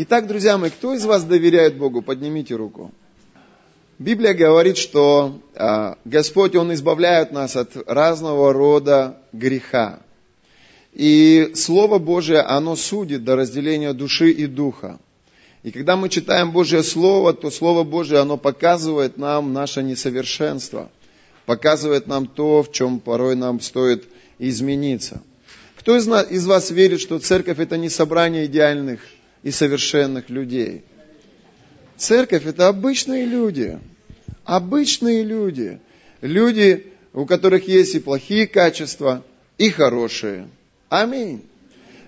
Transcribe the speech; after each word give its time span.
Итак, 0.00 0.28
друзья 0.28 0.56
мои, 0.58 0.70
кто 0.70 0.94
из 0.94 1.04
вас 1.04 1.24
доверяет 1.24 1.76
Богу? 1.76 2.02
Поднимите 2.02 2.54
руку. 2.54 2.92
Библия 3.98 4.32
говорит, 4.32 4.76
что 4.76 5.40
а, 5.56 5.98
Господь, 6.04 6.54
Он 6.54 6.72
избавляет 6.72 7.32
нас 7.32 7.56
от 7.56 7.76
разного 7.88 8.52
рода 8.52 9.18
греха. 9.32 9.98
И 10.92 11.50
Слово 11.56 11.98
Божие, 11.98 12.42
оно 12.42 12.76
судит 12.76 13.24
до 13.24 13.34
разделения 13.34 13.92
души 13.92 14.30
и 14.30 14.46
духа. 14.46 15.00
И 15.64 15.72
когда 15.72 15.96
мы 15.96 16.10
читаем 16.10 16.52
Божье 16.52 16.84
Слово, 16.84 17.32
то 17.32 17.50
Слово 17.50 17.82
Божие, 17.82 18.20
оно 18.20 18.36
показывает 18.36 19.18
нам 19.18 19.52
наше 19.52 19.82
несовершенство, 19.82 20.92
показывает 21.44 22.06
нам 22.06 22.28
то, 22.28 22.62
в 22.62 22.70
чем 22.70 23.00
порой 23.00 23.34
нам 23.34 23.58
стоит 23.58 24.04
измениться. 24.38 25.22
Кто 25.74 25.96
из, 25.96 26.06
вас 26.46 26.70
верит, 26.70 27.00
что 27.00 27.18
церковь 27.18 27.58
это 27.58 27.76
не 27.76 27.88
собрание 27.88 28.46
идеальных 28.46 29.00
и 29.42 29.50
совершенных 29.50 30.30
людей? 30.30 30.82
Церковь 31.96 32.46
это 32.46 32.68
обычные 32.68 33.24
люди. 33.24 33.78
Обычные 34.44 35.22
люди. 35.22 35.80
Люди, 36.20 36.92
у 37.12 37.26
которых 37.26 37.68
есть 37.68 37.94
и 37.94 38.00
плохие 38.00 38.46
качества, 38.46 39.24
и 39.58 39.70
хорошие. 39.70 40.48
Аминь. 40.88 41.44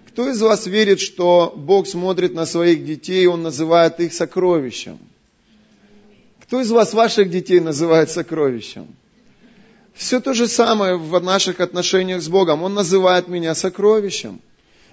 Кто 0.08 0.28
из 0.28 0.40
вас 0.40 0.66
верит, 0.66 1.00
что 1.00 1.52
Бог 1.56 1.86
смотрит 1.86 2.34
на 2.34 2.46
своих 2.46 2.84
детей, 2.84 3.24
и 3.24 3.26
Он 3.26 3.42
называет 3.42 4.00
их 4.00 4.12
сокровищем? 4.12 4.98
Кто 6.42 6.60
из 6.60 6.70
вас 6.70 6.94
ваших 6.94 7.30
детей 7.30 7.60
называет 7.60 8.10
сокровищем? 8.10 8.88
Все 9.94 10.20
то 10.20 10.34
же 10.34 10.48
самое 10.48 10.96
в 10.96 11.20
наших 11.20 11.60
отношениях 11.60 12.22
с 12.22 12.28
Богом. 12.28 12.62
Он 12.62 12.74
называет 12.74 13.28
меня 13.28 13.54
сокровищем. 13.54 14.40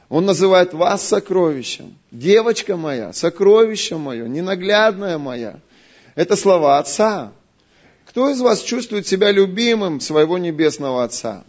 Он 0.10 0.26
называет 0.26 0.74
вас 0.74 1.06
сокровищем. 1.06 1.98
Девочка 2.12 2.78
моя, 2.78 3.12
сокровище 3.12 3.98
мое, 3.98 4.28
ненаглядная 4.28 5.18
моя. 5.18 5.60
Это 6.16 6.36
слова 6.36 6.80
Отца. 6.80 7.34
Кто 8.06 8.30
из 8.30 8.40
вас 8.40 8.62
чувствует 8.62 9.06
себя 9.06 9.32
любимым 9.32 10.00
своего 10.00 10.38
Небесного 10.38 11.04
Отца? 11.04 11.44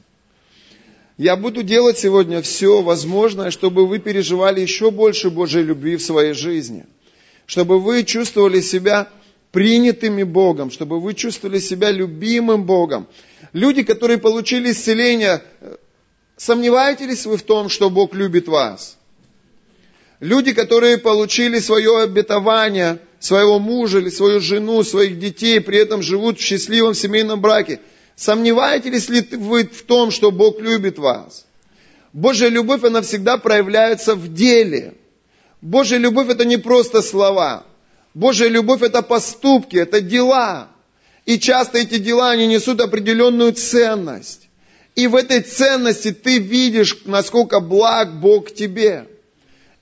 Я 1.16 1.36
буду 1.36 1.62
делать 1.62 1.98
сегодня 1.98 2.42
все 2.42 2.82
возможное, 2.82 3.50
чтобы 3.50 3.86
вы 3.86 3.98
переживали 3.98 4.60
еще 4.60 4.90
больше 4.90 5.30
Божьей 5.30 5.62
любви 5.62 5.96
в 5.96 6.02
своей 6.02 6.32
жизни. 6.32 6.84
Чтобы 7.46 7.80
вы 7.80 8.04
чувствовали 8.04 8.60
себя 8.60 9.08
принятыми 9.52 10.24
Богом, 10.24 10.70
чтобы 10.70 11.00
вы 11.00 11.14
чувствовали 11.14 11.58
себя 11.58 11.90
любимым 11.90 12.64
Богом. 12.64 13.06
Люди, 13.52 13.82
которые 13.82 14.18
получили 14.18 14.72
исцеление, 14.72 15.42
сомневаетесь 16.38 17.26
вы 17.26 17.36
в 17.36 17.42
том, 17.42 17.68
что 17.68 17.90
Бог 17.90 18.14
любит 18.14 18.48
вас? 18.48 18.96
Люди, 20.20 20.54
которые 20.54 20.96
получили 20.96 21.58
свое 21.58 22.00
обетование, 22.00 22.98
своего 23.20 23.58
мужа 23.58 23.98
или 23.98 24.08
свою 24.08 24.40
жену, 24.40 24.82
своих 24.82 25.18
детей, 25.18 25.60
при 25.60 25.78
этом 25.78 26.02
живут 26.02 26.38
в 26.38 26.42
счастливом 26.42 26.94
семейном 26.94 27.40
браке– 27.42 27.80
Сомневаетесь 28.18 29.08
ли 29.08 29.20
вы 29.30 29.62
в 29.62 29.84
том, 29.84 30.10
что 30.10 30.32
Бог 30.32 30.60
любит 30.60 30.98
вас? 30.98 31.46
Божья 32.12 32.48
любовь, 32.48 32.82
она 32.82 33.00
всегда 33.00 33.38
проявляется 33.38 34.16
в 34.16 34.34
деле. 34.34 34.94
Божья 35.62 35.98
любовь 35.98 36.28
это 36.28 36.44
не 36.44 36.56
просто 36.56 37.00
слова. 37.00 37.64
Божья 38.14 38.48
любовь 38.48 38.82
это 38.82 39.02
поступки, 39.02 39.76
это 39.76 40.00
дела. 40.00 40.66
И 41.26 41.38
часто 41.38 41.78
эти 41.78 41.98
дела, 41.98 42.30
они 42.30 42.48
несут 42.48 42.80
определенную 42.80 43.52
ценность. 43.52 44.47
И 44.98 45.06
в 45.06 45.14
этой 45.14 45.42
ценности 45.42 46.10
ты 46.10 46.38
видишь, 46.38 47.02
насколько 47.04 47.60
благ 47.60 48.18
Бог 48.18 48.52
тебе. 48.52 49.06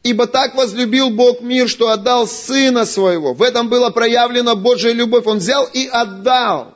Ибо 0.02 0.26
так 0.26 0.54
возлюбил 0.54 1.08
Бог 1.08 1.40
мир, 1.40 1.70
что 1.70 1.88
отдал 1.88 2.28
Сына 2.28 2.84
Своего. 2.84 3.32
В 3.32 3.40
этом 3.40 3.70
была 3.70 3.88
проявлена 3.88 4.54
Божья 4.56 4.92
любовь. 4.92 5.24
Он 5.24 5.38
взял 5.38 5.64
и 5.72 5.86
отдал. 5.86 6.74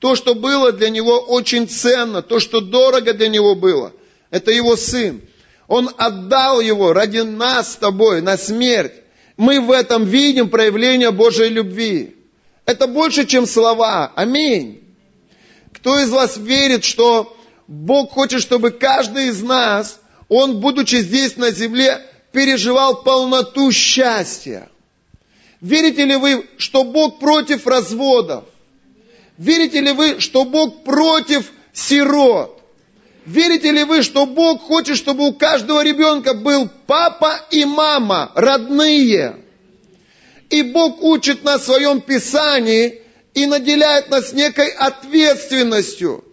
То, 0.00 0.16
что 0.16 0.34
было 0.34 0.70
для 0.70 0.90
него 0.90 1.18
очень 1.18 1.66
ценно, 1.66 2.20
то, 2.20 2.40
что 2.40 2.60
дорого 2.60 3.14
для 3.14 3.28
него 3.28 3.54
было, 3.54 3.94
это 4.28 4.50
его 4.50 4.76
сын. 4.76 5.22
Он 5.66 5.88
отдал 5.96 6.60
его 6.60 6.92
ради 6.92 7.20
нас 7.20 7.72
с 7.72 7.76
тобой 7.76 8.20
на 8.20 8.36
смерть. 8.36 8.92
Мы 9.38 9.62
в 9.62 9.70
этом 9.72 10.04
видим 10.04 10.50
проявление 10.50 11.10
Божьей 11.10 11.48
любви. 11.48 12.18
Это 12.66 12.86
больше, 12.86 13.24
чем 13.24 13.46
слова. 13.46 14.12
Аминь. 14.14 14.84
Кто 15.72 15.98
из 15.98 16.10
вас 16.10 16.36
верит, 16.36 16.84
что 16.84 17.34
Бог 17.68 18.12
хочет, 18.12 18.40
чтобы 18.40 18.70
каждый 18.70 19.28
из 19.28 19.42
нас, 19.42 20.00
он, 20.28 20.58
будучи 20.58 20.96
здесь 20.96 21.36
на 21.36 21.50
земле, 21.50 22.00
переживал 22.32 23.02
полноту 23.02 23.70
счастья? 23.72 24.70
Верите 25.60 26.04
ли 26.06 26.16
вы, 26.16 26.46
что 26.56 26.82
Бог 26.82 27.18
против 27.18 27.66
разводов? 27.66 28.44
Верите 29.36 29.80
ли 29.80 29.92
вы, 29.92 30.18
что 30.18 30.44
Бог 30.46 30.82
против 30.82 31.52
сирот? 31.74 32.58
Верите 33.26 33.70
ли 33.70 33.84
вы, 33.84 34.02
что 34.02 34.24
Бог 34.24 34.62
хочет, 34.62 34.96
чтобы 34.96 35.28
у 35.28 35.34
каждого 35.34 35.84
ребенка 35.84 36.32
был 36.32 36.70
папа 36.86 37.38
и 37.50 37.66
мама, 37.66 38.32
родные? 38.34 39.36
И 40.48 40.62
Бог 40.62 41.02
учит 41.02 41.44
нас 41.44 41.62
в 41.62 41.66
своем 41.66 42.00
Писании 42.00 43.02
и 43.34 43.44
наделяет 43.44 44.08
нас 44.08 44.32
некой 44.32 44.70
ответственностью, 44.70 46.24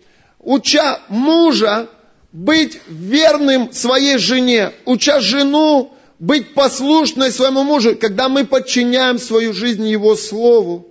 уча 0.46 1.02
мужа 1.10 1.90
быть 2.32 2.80
верным 2.88 3.74
своей 3.74 4.18
жене, 4.18 4.72
уча 4.86 5.20
жену 5.20 5.94
быть 6.20 6.54
послушной 6.54 7.32
своему 7.32 7.64
мужу, 7.64 7.98
когда 7.98 8.30
мы 8.30 8.46
подчиняем 8.46 9.20
свою 9.20 9.54
жизнь 9.54 9.86
Его 9.86 10.16
Слову. 10.16 10.88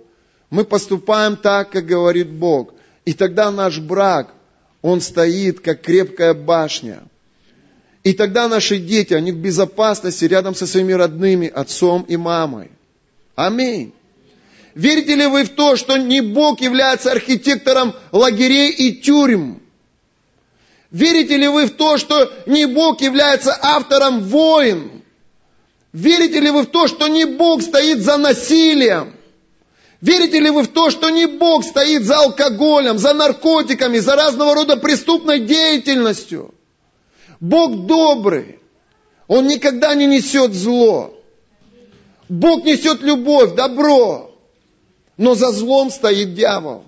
Мы 0.51 0.63
поступаем 0.63 1.35
так, 1.35 1.71
как 1.71 1.85
говорит 1.85 2.29
Бог. 2.29 2.73
И 3.05 3.13
тогда 3.13 3.49
наш 3.49 3.79
брак, 3.79 4.33
он 4.81 5.01
стоит, 5.01 5.59
как 5.59 5.81
крепкая 5.81 6.33
башня. 6.33 7.03
И 8.03 8.13
тогда 8.13 8.47
наши 8.47 8.77
дети, 8.77 9.13
они 9.13 9.31
в 9.31 9.37
безопасности 9.37 10.25
рядом 10.25 10.53
со 10.53 10.67
своими 10.67 10.93
родными, 10.93 11.47
отцом 11.47 12.05
и 12.07 12.17
мамой. 12.17 12.69
Аминь. 13.35 13.93
Верите 14.75 15.15
ли 15.15 15.25
вы 15.25 15.45
в 15.45 15.49
то, 15.49 15.77
что 15.77 15.95
не 15.95 16.19
Бог 16.19 16.59
является 16.59 17.09
архитектором 17.11 17.95
лагерей 18.11 18.71
и 18.71 19.01
тюрем? 19.01 19.61
Верите 20.91 21.37
ли 21.37 21.47
вы 21.47 21.65
в 21.65 21.71
то, 21.71 21.97
что 21.97 22.29
не 22.45 22.65
Бог 22.65 23.01
является 23.01 23.57
автором 23.59 24.21
войн? 24.21 25.01
Верите 25.93 26.41
ли 26.41 26.51
вы 26.51 26.63
в 26.63 26.67
то, 26.67 26.87
что 26.87 27.07
не 27.07 27.23
Бог 27.23 27.61
стоит 27.61 28.01
за 28.01 28.17
насилием? 28.17 29.15
Верите 30.01 30.41
ли 30.41 30.49
вы 30.49 30.63
в 30.63 30.67
то, 30.67 30.89
что 30.89 31.09
не 31.09 31.25
Бог 31.25 31.63
стоит 31.63 32.03
за 32.03 32.19
алкоголем, 32.19 32.97
за 32.97 33.13
наркотиками, 33.13 33.99
за 33.99 34.17
разного 34.17 34.55
рода 34.55 34.75
преступной 34.75 35.39
деятельностью? 35.39 36.53
Бог 37.39 37.85
добрый. 37.85 38.59
Он 39.27 39.47
никогда 39.47 39.95
не 39.95 40.05
несет 40.05 40.53
зло. 40.53 41.17
Бог 42.27 42.65
несет 42.65 43.01
любовь, 43.01 43.55
добро. 43.55 44.34
Но 45.17 45.35
за 45.35 45.51
злом 45.51 45.91
стоит 45.91 46.33
дьявол. 46.33 46.83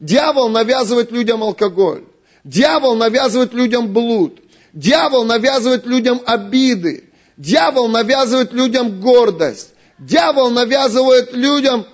Дьявол 0.00 0.48
навязывает 0.48 1.10
людям 1.10 1.42
алкоголь. 1.42 2.04
Дьявол 2.44 2.96
навязывает 2.96 3.52
людям 3.52 3.92
блуд. 3.92 4.38
Дьявол 4.72 5.24
навязывает 5.24 5.86
людям 5.86 6.20
обиды. 6.26 7.04
Дьявол 7.36 7.88
навязывает 7.88 8.52
людям 8.52 9.00
гордость. 9.00 9.70
Дьявол 9.98 10.50
навязывает 10.50 11.32
людям 11.32 11.86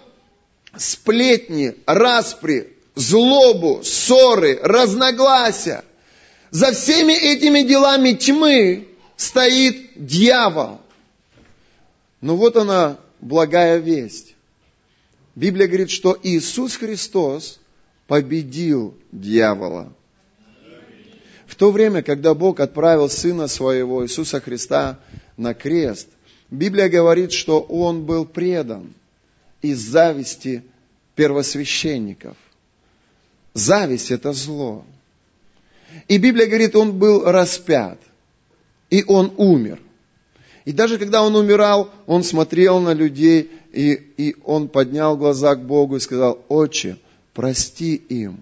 сплетни, 0.77 1.77
распри, 1.87 2.77
злобу, 2.95 3.83
ссоры, 3.85 4.59
разногласия. 4.63 5.85
За 6.51 6.73
всеми 6.73 7.13
этими 7.13 7.63
делами 7.63 8.13
тьмы 8.13 8.89
стоит 9.17 9.93
дьявол. 9.97 10.81
Но 12.21 12.37
вот 12.37 12.57
она, 12.57 12.99
благая 13.21 13.79
весть. 13.79 14.35
Библия 15.35 15.67
говорит, 15.67 15.91
что 15.91 16.19
Иисус 16.23 16.77
Христос 16.77 17.61
победил 18.07 18.95
дьявола. 19.13 19.93
В 21.47 21.55
то 21.55 21.71
время, 21.71 22.03
когда 22.03 22.35
Бог 22.35 22.61
отправил 22.61 23.09
Сына 23.09 23.47
Своего, 23.47 24.05
Иисуса 24.05 24.41
Христа, 24.41 24.99
на 25.37 25.55
крест, 25.55 26.09
Библия 26.51 26.89
говорит, 26.89 27.33
что 27.33 27.61
Он 27.61 28.05
был 28.05 28.25
предан– 28.25 28.95
из 29.63 29.79
зависти 29.79 30.63
первосвященников. 31.15 32.37
Зависть– 33.55 34.11
это 34.11 34.33
зло. 34.33 34.85
И 36.09 36.19
Библия 36.19 36.47
говорит, 36.47 36.75
он 36.75 36.99
был 36.99 37.25
распят, 37.25 37.99
и 38.91 39.05
он 39.07 39.33
умер. 39.37 39.81
И 40.65 40.73
даже 40.73 40.99
когда 40.99 41.23
он 41.23 41.35
умирал, 41.35 41.91
он 42.07 42.23
смотрел 42.23 42.81
на 42.81 42.95
людей, 42.95 43.51
и, 43.73 43.93
и 44.17 44.37
он 44.45 44.69
поднял 44.69 45.17
глаза 45.17 45.55
к 45.57 45.65
Богу 45.65 45.97
и 45.97 46.01
сказал, 46.01 46.45
«Отче, 46.49 46.99
прости 47.35 47.95
им, 47.95 48.41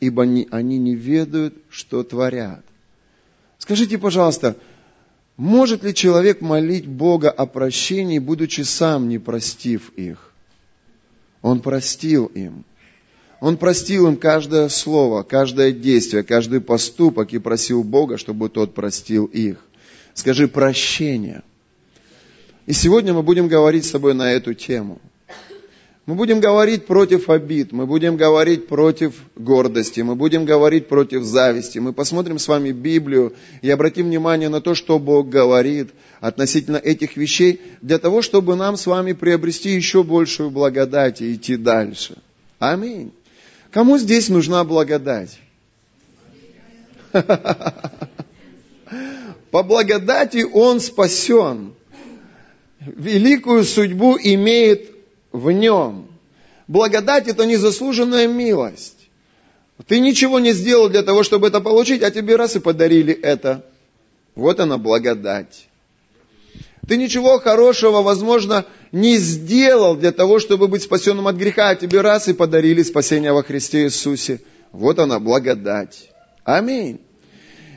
ибо 0.00 0.24
они, 0.24 0.48
они 0.50 0.78
не 0.78 0.94
ведают, 0.94 1.54
что 1.70 2.02
творят». 2.02 2.64
Скажите, 3.58 3.98
пожалуйста, 3.98 4.56
Может 5.36 5.82
ли 5.82 5.92
человек 5.94 6.40
молить 6.40 6.86
Бога 6.86 7.30
о 7.30 7.46
прощении, 7.46 8.20
будучи 8.20 8.60
сам 8.60 9.08
не 9.08 9.18
простив 9.18 9.90
их? 9.96 10.32
Он 11.42 11.60
простил 11.60 12.26
им. 12.26 12.64
Он 13.40 13.56
простил 13.56 14.06
им 14.06 14.16
каждое 14.16 14.68
слово, 14.68 15.24
каждое 15.24 15.72
действие, 15.72 16.22
каждый 16.22 16.60
поступок 16.60 17.32
и 17.32 17.38
просил 17.38 17.82
Бога, 17.82 18.16
чтобы 18.16 18.48
тот 18.48 18.74
простил 18.74 19.26
их. 19.26 19.58
Скажи 20.14 20.48
прощение. 20.48 21.42
И 22.66 22.72
сегодня 22.72 23.12
мы 23.12 23.22
будем 23.22 23.48
говорить 23.48 23.84
с 23.84 23.90
тобой 23.90 24.14
на 24.14 24.32
эту 24.32 24.54
тему– 24.54 25.00
мы 26.06 26.16
будем 26.16 26.40
говорить 26.40 26.84
против 26.84 27.30
обид, 27.30 27.72
мы 27.72 27.86
будем 27.86 28.18
говорить 28.18 28.66
против 28.66 29.14
гордости, 29.36 30.00
мы 30.00 30.16
будем 30.16 30.44
говорить 30.44 30.86
против 30.86 31.24
зависти. 31.24 31.78
Мы 31.78 31.94
посмотрим 31.94 32.38
с 32.38 32.46
вами 32.46 32.72
Библию 32.72 33.32
и 33.62 33.70
обратим 33.70 34.08
внимание 34.08 34.50
на 34.50 34.60
то, 34.60 34.74
что 34.74 34.98
Бог 34.98 35.30
говорит 35.30 35.92
относительно 36.20 36.76
этих 36.76 37.16
вещей, 37.16 37.62
для 37.80 37.98
того, 37.98 38.20
чтобы 38.20 38.54
нам 38.54 38.76
с 38.76 38.84
вами 38.86 39.14
приобрести 39.14 39.70
еще 39.70 40.02
большую 40.02 40.50
благодать 40.50 41.22
и 41.22 41.34
идти 41.34 41.56
дальше. 41.56 42.18
Аминь. 42.58 43.10
Кому 43.70 43.96
здесь 43.96 44.28
нужна 44.28 44.62
благодать? 44.64 45.38
По 49.54 49.62
благодати 49.62 50.44
он 50.52 50.80
спасен. 50.80 51.74
Великую 52.80 53.62
судьбу 53.62 54.18
имеет 54.20 54.90
в 55.30 55.48
нем. 55.52 56.08
Благодать– 56.66 57.28
это 57.28 57.46
незаслуженная 57.46 58.26
милость. 58.26 58.98
Ты 59.86 60.00
ничего 60.00 60.40
не 60.40 60.54
сделал 60.54 60.88
для 60.88 61.04
того, 61.04 61.22
чтобы 61.22 61.46
это 61.46 61.60
получить, 61.60 62.02
а 62.02 62.10
тебе 62.10 62.34
раз 62.34 62.56
и 62.56 62.58
подарили 62.58 63.14
это. 63.14 63.64
Вот 64.34 64.58
она 64.58 64.76
благодать. 64.76 65.68
Ты 66.88 66.96
ничего 66.96 67.38
хорошего, 67.38 68.02
возможно, 68.02 68.66
не 68.90 69.18
сделал 69.18 69.94
для 69.94 70.10
того, 70.10 70.40
чтобы 70.40 70.66
быть 70.66 70.82
спасенным 70.82 71.28
от 71.28 71.36
греха, 71.36 71.68
а 71.68 71.76
тебе 71.76 72.00
раз 72.00 72.26
и 72.26 72.32
подарили 72.32 72.82
спасение 72.82 73.32
во 73.32 73.44
Христе 73.44 73.84
Иисусе. 73.84 74.40
Вот 74.72 74.98
она 74.98 75.20
благодать. 75.20 76.10
Аминь. 76.42 76.98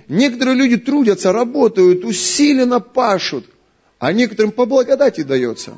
Некоторые 0.08 0.56
люди 0.56 0.78
трудятся, 0.78 1.34
работают, 1.34 2.06
усиленно 2.06 2.80
пашут, 2.80 3.46
а 4.00 4.14
некоторым 4.14 4.52
по 4.52 4.66
благодати 4.66 5.22
дается. 5.22 5.74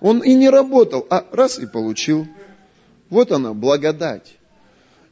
Он 0.00 0.20
и 0.20 0.34
не 0.34 0.50
работал, 0.50 1.06
а 1.08 1.24
раз 1.30 1.58
и 1.58 1.66
получил. 1.66 2.26
Вот 3.10 3.32
она, 3.32 3.52
благодать. 3.54 4.36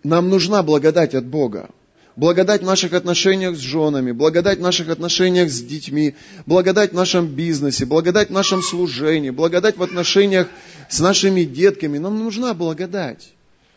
Нам 0.02 0.28
нужна 0.28 0.62
благодать 0.62 1.14
от 1.14 1.26
Бога. 1.26 1.70
Благодать 2.16 2.62
в 2.62 2.66
наших 2.66 2.94
отношениях 2.94 3.54
с 3.54 3.60
женами, 3.60 4.10
благодать 4.10 4.58
в 4.58 4.62
наших 4.62 4.88
отношениях 4.88 5.50
с 5.50 5.62
детьми, 5.62 6.16
благодать 6.46 6.90
в 6.90 6.94
нашем 6.96 7.28
бизнесе, 7.28 7.86
благодать 7.86 8.28
в 8.28 8.32
нашем 8.32 8.60
служении, 8.60 9.30
благодать 9.30 9.76
в 9.76 9.82
отношениях 9.84 10.48
с 10.88 10.98
нашими 10.98 11.44
детками. 11.44 11.98
Нам 11.98 12.18
нужна 12.18 12.54
благодать. 12.54 13.34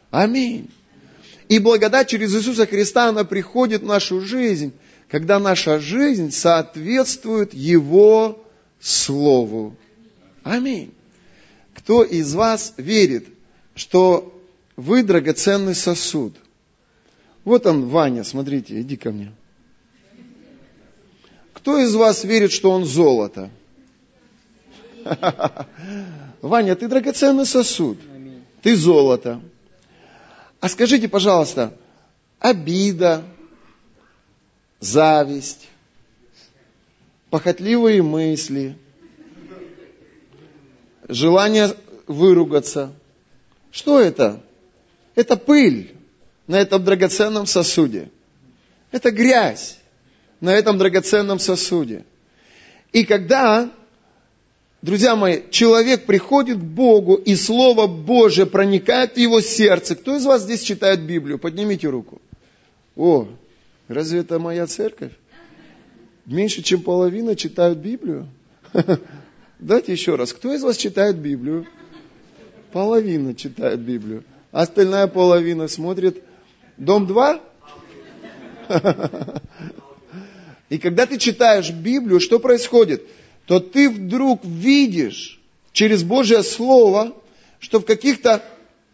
Аминь. 0.10 0.72
И 1.51 1.59
благодать 1.59 2.07
через 2.07 2.33
Иисуса 2.33 2.65
Христа, 2.65 3.09
она 3.09 3.25
приходит 3.25 3.81
в 3.81 3.86
нашу 3.86 4.21
жизнь, 4.21 4.71
когда 5.09 5.38
наша 5.38 5.80
жизнь 5.80 6.31
соответствует 6.31 7.53
Его 7.53 8.42
Слову. 8.80 9.75
Аминь. 10.44 10.94
Кто 11.74 12.06
из 12.06 12.33
вас 12.36 12.74
верит, 12.77 13.27
что 13.75 14.33
вы 14.77 15.03
драгоценный 15.03 15.75
сосуд? 15.75 16.38
Вот 17.44 17.65
он, 17.65 17.89
Ваня, 17.89 18.24
смотрите, 18.24 18.80
иди 18.80 18.95
ко 18.95 19.12
мне. 19.12 19.33
Кто 21.51 21.80
из 21.80 21.94
вас 21.95 22.24
верит, 22.24 22.54
что 22.54 22.71
он 22.71 22.86
золото? 22.86 23.50
Ваня, 26.42 26.77
ты 26.77 26.88
драгоценный 26.88 27.45
сосуд. 27.45 28.00
Ты 28.62 28.74
золото. 28.77 29.42
А 30.61 30.69
скажите, 30.69 31.09
пожалуйста, 31.09 31.73
обида, 32.39 33.25
зависть, 34.79 35.67
похотливые 37.29 38.01
мысли– 38.01 38.77
желание 41.11 41.75
выругаться. 42.07 42.93
Что 43.71 43.99
это? 43.99 44.41
Это 45.15 45.37
пыль 45.37 45.95
на 46.47 46.55
этом 46.55 46.83
драгоценном 46.83 47.45
сосуде. 47.45 48.09
Это 48.91 49.11
грязь 49.11 49.77
на 50.39 50.53
этом 50.53 50.77
драгоценном 50.77 51.39
сосуде. 51.39 52.05
И 52.91 53.05
когда, 53.05 53.69
друзья 54.81 55.16
мои, 55.16 55.42
человек 55.50 56.06
приходит 56.06 56.57
к 56.57 56.63
Богу, 56.63 57.16
и 57.16 57.36
Слово 57.36 57.88
Божье 57.88 58.45
проникает 58.45 59.13
в 59.13 59.18
его 59.18 59.42
сердце. 59.42 59.95
Кто 59.95 60.16
из 60.16 60.25
вас 60.25 60.44
здесь 60.44 60.62
читает 60.62 61.01
Библию? 61.01 61.39
Поднимите 61.39 61.88
руку. 61.88 62.22
О, 62.95 63.28
разве 63.88 64.19
это 64.19 64.39
моя 64.39 64.68
церковь? 64.68 65.12
Меньше, 66.25 66.62
чем 66.62 66.81
половина 66.81 67.36
читают 67.36 67.80
Библию? 67.80 68.28
Дайте 69.60 69.92
еще 69.92 70.16
раз. 70.16 70.33
Кто 70.33 70.54
из 70.54 70.63
вас 70.63 70.78
читает 70.78 71.18
Библию? 71.18 71.68
Половина 72.72 73.36
читает 73.36 73.80
Библию. 73.80 74.24
Остальная 74.51 75.07
половина 75.07 75.68
смотрит 75.68 76.24
Дом 76.78 77.07
2? 77.07 77.42
И 80.69 80.78
когда 80.78 81.06
ты 81.06 81.18
читаешь 81.18 81.69
Библию, 81.72 82.19
что 82.19 82.39
происходит? 82.39 83.04
То 83.45 83.59
ты 83.59 83.89
вдруг 83.89 84.43
видишь 84.43 85.39
через 85.71 86.03
Божье 86.03 86.43
Слово, 86.43 87.15
что 87.59 87.79
в 87.79 87.85
каких-то 87.85 88.43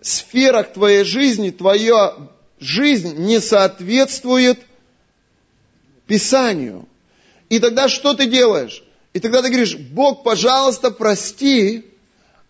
сферах 0.02 0.74
твоей 0.74 1.04
жизни 1.04 1.50
твоя 1.50 2.16
жизнь 2.60 3.18
не 3.18 3.40
соответствует 3.40 4.60
Писанию. 6.06 6.88
И 7.50 7.60
тогда 7.60 7.88
что 7.88 8.14
ты 8.14 8.28
делаешь? 8.28 8.84
И 9.14 9.20
тогда 9.20 9.42
ты 9.42 9.50
говоришь, 9.50 9.76
Бог, 9.76 10.24
пожалуйста, 10.24 10.92
прости, 10.92 11.86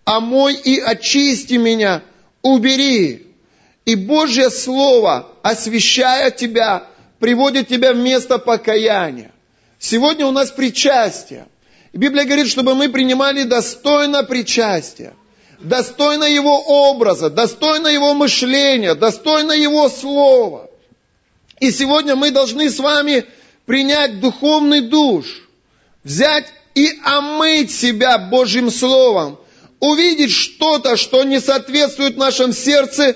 омой 0.06 0.56
и 0.56 0.80
очисти 0.80 1.54
меня, 1.54 2.04
убери. 2.42 3.28
И 3.86 3.96
Божье 3.96 4.50
Слово, 4.50 5.32
освящая 5.44 6.32
тебя, 6.32 6.88
приводит 7.20 7.68
тебя 7.68 7.94
в 7.94 7.98
место 7.98 8.38
покаяния. 8.38 9.32
Сегодня 9.80 10.26
у 10.26 10.32
нас 10.32 10.52
причастие. 10.52 11.48
Библия 11.98 12.26
говорит, 12.26 12.48
чтобы 12.48 12.76
мы 12.76 12.90
принимали 12.90 13.44
достойно 13.44 14.24
причастие, 14.24 15.14
достойно 15.60 16.24
Его 16.24 16.60
образа, 16.90 17.30
достойно 17.30 17.88
Его 17.88 18.14
мышления, 18.14 18.96
достойно 18.96 19.52
Его 19.52 19.90
Слова. 19.90 20.70
И 21.60 21.72
сегодня 21.72 22.16
мы 22.16 22.32
должны 22.32 22.70
с 22.70 22.80
вами 22.80 23.26
принять 23.66 24.20
духовный 24.20 24.82
душ– 24.82 25.44
взять 26.08 26.46
и 26.74 27.00
омыть 27.04 27.72
себя 27.72 28.18
Божьим 28.18 28.72
Словом, 28.72 29.40
увидеть 29.80 30.32
что-то, 30.32 30.96
что 30.96 31.24
не 31.24 31.42
соответствует 31.42 32.16
в 32.16 32.20
нашем 32.20 32.54
сердце, 32.54 33.16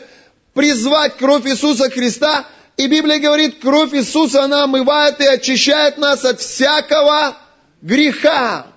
призвать 0.54 1.18
кровь 1.18 1.46
Иисуса 1.46 1.90
Христа. 1.90 2.46
И 2.78 2.88
Библия 2.88 3.20
говорит, 3.20 3.60
кровь 3.62 3.94
Иисуса, 3.94 4.44
она 4.44 4.64
омывает 4.64 5.22
и 5.22 5.26
очищает 5.26 5.98
нас 5.98 6.26
от 6.26 6.42
всякого 6.42 7.38
греха. 7.82 8.68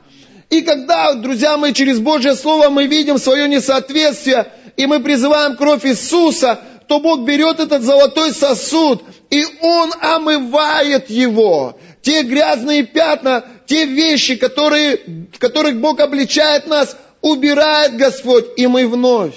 И 0.55 0.63
когда, 0.63 1.15
друзья 1.15 1.57
мои, 1.57 1.73
через 1.73 1.99
Божье 1.99 2.37
Слово 2.37 2.71
мы 2.71 2.87
видим 2.87 3.19
свое 3.19 3.49
несоответствие, 3.49 4.53
и 4.77 4.87
мы 4.87 5.01
призываем 5.01 5.57
кровь 5.57 5.85
Иисуса, 5.85 6.61
то 6.87 7.01
Бог 7.01 7.25
берет 7.25 7.59
этот 7.59 7.83
золотой 7.83 8.33
сосуд, 8.33 9.03
и 9.31 9.45
Он 9.61 9.93
омывает 10.01 11.11
его. 11.11 11.77
Те 12.03 12.23
грязные 12.23 12.85
пятна, 12.85 13.45
те 13.67 13.85
вещи, 13.85 14.37
которые, 14.37 15.01
которых 15.39 15.81
Бог 15.81 15.99
обличает 15.99 16.69
нас, 16.69 16.97
убирает 17.21 17.97
Господь, 17.97 18.45
и 18.57 18.69
мы 18.69 18.87
вновь 18.87 19.35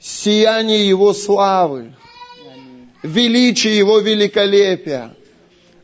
сияние 0.00 0.88
Его 0.88 1.12
славы, 1.12 1.92
величие 3.02 3.76
Его 3.76 3.98
великолепия, 3.98 5.14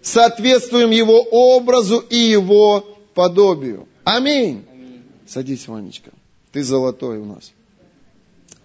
соответствуем 0.00 0.88
Его 0.88 1.20
образу 1.20 1.98
и 1.98 2.16
Его 2.16 2.91
подобию. 3.14 3.88
Аминь. 4.04 4.64
Аминь. 4.70 5.02
Садись, 5.26 5.68
Ванечка. 5.68 6.10
Ты 6.52 6.62
золотой 6.62 7.18
у 7.18 7.24
нас. 7.24 7.52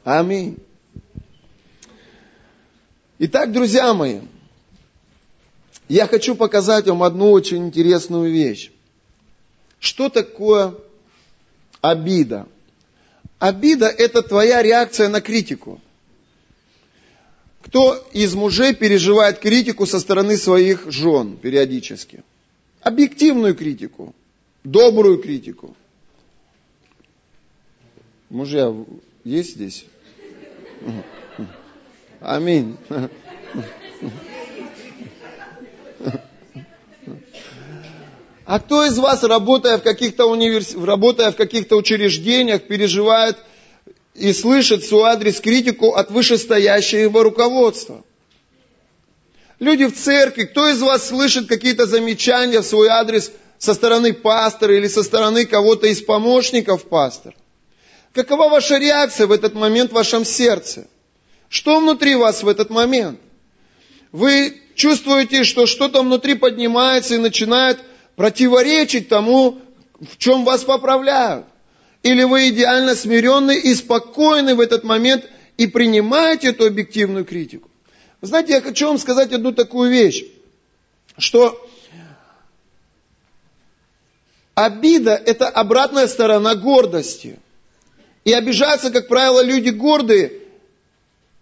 Аминь. 0.04 0.58
Итак, 3.20 3.52
друзья 3.52 3.94
мои, 3.94 4.22
я 5.90 6.08
хочу 6.08 6.36
показать 6.36 6.88
вам 6.88 7.04
одну 7.04 7.32
очень 7.32 7.68
интересную 7.68 8.32
вещь. 8.32 8.72
Что 9.80 10.10
такое 10.10 10.76
обида? 11.82 12.48
Обида– 13.40 13.88
это 13.98 14.22
твоя 14.22 14.62
реакция 14.62 15.10
на 15.10 15.22
критику. 15.22 15.80
Кто 17.62 17.96
из 18.14 18.34
мужей 18.34 18.74
переживает 18.74 19.40
критику 19.40 19.86
со 19.86 20.00
стороны 20.00 20.38
своих 20.38 20.90
жен 20.92 21.38
периодически? 21.38 22.24
объективную 22.88 23.54
критику, 23.54 24.16
добрую 24.72 25.20
критику. 25.20 25.76
Мужья 28.30 28.74
есть 29.24 29.52
здесь? 29.52 29.86
Аминь. 32.20 32.76
А 38.46 38.60
кто 38.60 38.86
из 38.86 38.98
вас, 38.98 39.24
работая 39.24 39.78
в 39.78 39.84
каких-то 39.84 40.26
универс... 40.26 40.74
работая 40.76 41.32
в 41.32 41.36
каких-то 41.36 41.76
учреждениях, 41.76 42.64
переживает 42.64 43.38
и 44.16 44.32
слышит 44.32 44.84
в 44.84 44.88
свой 44.88 45.10
адрес 45.10 45.40
критику 45.42 45.94
от 45.94 46.12
вышестоящего 46.12 47.24
руководства? 47.24 48.04
Люди 49.60 49.86
в 49.86 49.96
церкви, 49.96 50.44
кто 50.44 50.68
из 50.70 50.82
вас 50.82 51.08
слышит 51.08 51.48
какие-то 51.48 51.88
замечания 51.88 52.62
в 52.62 52.66
свой 52.66 52.88
адрес 52.88 53.32
со 53.58 53.74
стороны 53.74 54.14
пастора 54.14 54.76
или 54.76 54.88
со 54.88 55.04
стороны 55.04 55.46
кого-то 55.46 55.88
из 55.88 56.02
помощников 56.02 56.86
пастора? 56.86 57.36
Какова 58.14 58.50
ваша 58.50 58.78
реакция 58.78 59.28
в 59.28 59.32
этот 59.32 59.54
момент 59.54 59.92
в 59.92 59.96
вашем 59.96 60.26
сердце? 60.26 60.88
Что 61.50 61.80
внутри 61.80 62.16
вас 62.16 62.44
в 62.44 62.48
этот 62.48 62.70
момент? 62.70 63.20
Вы 64.12 64.60
чувствуете, 64.76 65.44
что 65.44 65.66
что-то 65.66 66.02
внутри 66.02 66.36
поднимается 66.36 67.16
и 67.16 67.20
начинает 67.20 67.80
противоречить 68.16 69.10
тому, 69.10 69.60
в 70.00 70.18
чем 70.18 70.46
вас 70.46 70.64
поправляют. 70.64 71.46
Или 72.04 72.24
вы 72.24 72.50
идеально 72.50 72.96
смиренны 72.96 73.58
и 73.60 73.74
спокойны 73.76 74.56
в 74.56 74.62
этот 74.62 74.84
момент 74.84 75.26
и 75.58 75.68
принимаете 75.68 76.50
эту 76.50 76.66
объективную 76.66 77.26
критику. 77.26 77.70
Знаете, 78.22 78.54
я 78.54 78.62
хочу 78.62 78.88
вам 78.88 78.98
сказать 78.98 79.32
одну 79.32 79.52
такую 79.52 79.92
вещь, 79.92 80.24
что 81.18 81.67
обида– 84.58 85.12
это 85.26 85.48
обратная 85.48 86.08
сторона 86.08 86.56
гордости. 86.56 87.38
И 88.26 88.34
обижаются, 88.34 88.90
как 88.90 89.08
правило, 89.08 89.44
люди 89.44 89.70
гордые, 89.70 90.34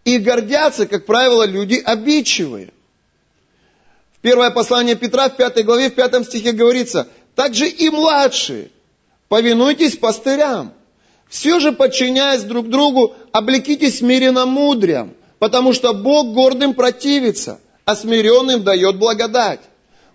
и 0.03 0.17
гордятся, 0.17 0.85
как 0.85 1.05
правило, 1.05 1.45
люди 1.45 1.81
обидчивые. 1.83 2.73
Первое 4.21 4.51
послание 4.51 4.95
Петра 4.95 5.29
в 5.29 5.37
пятой 5.37 5.63
главе, 5.63 5.89
в 5.89 5.95
пятом 5.95 6.25
стихе 6.25 6.51
говорится, 6.51 7.07
также 7.35 7.69
и 7.69 7.89
младшие, 7.89 8.69
повинуйтесь 9.29 9.95
пастырям. 9.97 10.73
Все 11.29 11.59
же, 11.59 11.71
подчиняясь 11.71 12.43
друг 12.43 12.69
другу, 12.69 13.15
облекитесь 13.31 13.99
смиренно 13.99 14.45
мудрям, 14.45 15.13
потому 15.39 15.71
что 15.71 15.93
Бог 15.93 16.33
гордым 16.33 16.73
противится, 16.73 17.61
а 17.85 17.95
смиренным 17.95 18.63
дает 18.63 18.97
благодать. 18.97 19.61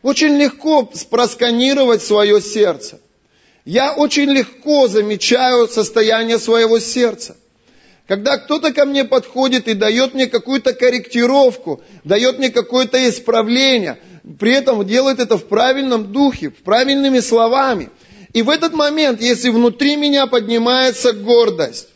Очень 0.03 0.37
легко 0.37 0.91
просканировать 1.11 2.03
свое 2.03 2.41
сердце. 2.41 3.01
Я 3.65 3.93
очень 3.93 4.31
легко 4.31 4.89
замечаю 4.89 5.69
состояние 5.69 6.39
своего 6.39 6.79
сердца. 6.79 7.37
Когда 8.09 8.39
кто-то 8.39 8.73
ко 8.73 8.87
мне 8.87 9.05
подходит 9.05 9.69
и 9.69 9.75
дает 9.75 10.15
мне 10.15 10.27
какую-то 10.27 10.73
корректировку, 10.73 11.81
дает 12.03 12.39
мне 12.39 12.51
какое-то 12.51 13.09
исправление, 13.09 14.01
при 14.39 14.53
этом 14.53 14.85
делает 14.85 15.21
это 15.21 15.37
в 15.39 15.45
правильном 15.45 16.11
духе, 16.11 16.51
правильными 16.51 17.21
словами. 17.21 17.91
И 18.33 18.43
в 18.43 18.51
этот 18.51 18.73
момент, 18.75 19.21
если 19.21 19.51
внутри 19.51 19.97
меня 19.97 20.27
поднимается 20.27 21.13
гордость, 21.13 21.89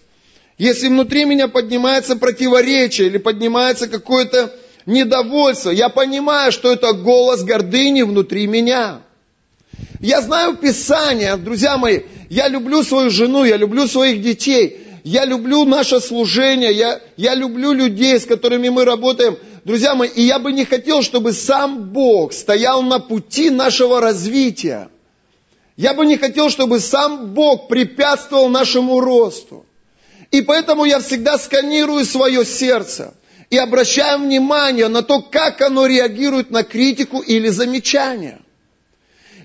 если 0.58 0.88
внутри 0.88 1.24
меня 1.24 1.48
поднимается 1.48 2.14
противоречие 2.14 3.08
или 3.08 3.18
поднимается 3.18 3.88
какое-то 3.88 4.54
недовольство, 4.86 5.70
я 5.70 5.88
понимаю, 5.88 6.52
что 6.52 6.72
это 6.72 6.92
голос 6.92 7.42
гордыни 7.42 8.02
внутри 8.02 8.46
меня. 8.46 9.00
Я 10.00 10.20
знаю 10.20 10.56
Писание, 10.56 11.36
друзья 11.36 11.76
мои, 11.76 12.00
я 12.28 12.48
люблю 12.48 12.82
свою 12.82 13.10
жену, 13.10 13.44
я 13.44 13.56
люблю 13.56 13.86
своих 13.86 14.22
детей, 14.22 14.78
я 15.02 15.24
люблю 15.24 15.64
наше 15.64 16.00
служение, 16.00 16.72
я, 16.72 17.00
я 17.16 17.34
люблю 17.34 17.72
людей, 17.72 18.18
с 18.18 18.24
которыми 18.24 18.68
мы 18.68 18.84
работаем. 18.84 19.36
Друзья 19.64 19.94
мои, 19.94 20.08
и 20.08 20.22
я 20.22 20.38
бы 20.38 20.52
не 20.52 20.64
хотел, 20.64 21.02
чтобы 21.02 21.32
сам 21.32 21.90
Бог 21.90 22.32
стоял 22.32 22.82
на 22.82 22.98
пути 22.98 23.50
нашего 23.50 24.00
развития. 24.00 24.88
Я 25.76 25.94
бы 25.94 26.06
не 26.06 26.16
хотел, 26.16 26.50
чтобы 26.50 26.80
сам 26.80 27.34
Бог 27.34 27.68
препятствовал 27.68 28.48
нашему 28.48 29.00
росту. 29.00 29.64
И 30.30 30.42
поэтому 30.42 30.84
я 30.84 31.00
всегда 31.00 31.38
сканирую 31.38 32.04
свое 32.04 32.44
сердце 32.44 33.14
и 33.54 33.58
обращаю 33.58 34.18
внимание 34.18 34.88
на 34.88 35.02
то, 35.02 35.22
как 35.22 35.60
оно 35.60 35.86
реагирует 35.86 36.50
на 36.50 36.64
критику 36.64 37.20
или 37.20 37.48
замечание. 37.48 38.40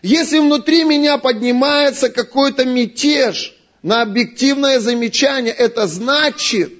Если 0.01 0.39
внутри 0.39 0.83
меня 0.83 1.17
поднимается 1.17 2.09
какой-то 2.09 2.65
мятеж– 2.65 3.55
на 3.81 4.01
объективное 4.01 4.79
замечание, 4.79 5.53
это 5.53 5.87
значит, 5.87 6.73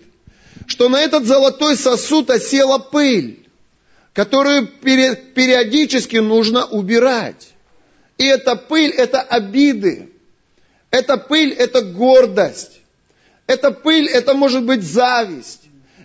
что 0.68 0.90
на 0.90 1.02
этот 1.02 1.26
золотой 1.26 1.78
сосуд 1.78 2.30
осела 2.30 2.78
пыль, 2.78 3.48
которую 4.14 4.68
периодически 4.68 6.18
нужно 6.18 6.66
убирать. 6.66 7.50
И 8.18 8.26
эта 8.26 8.56
пыль– 8.56 8.92
это 8.98 9.22
обиды. 9.22 10.10
Эта 10.92 11.18
пыль– 11.18 11.54
это 11.58 11.82
гордость. 11.82 12.82
Эта 13.48 13.72
пыль– 13.72 14.08
это 14.10 14.34
может 14.34 14.64
быть 14.64 14.84
зависть. 14.84 15.59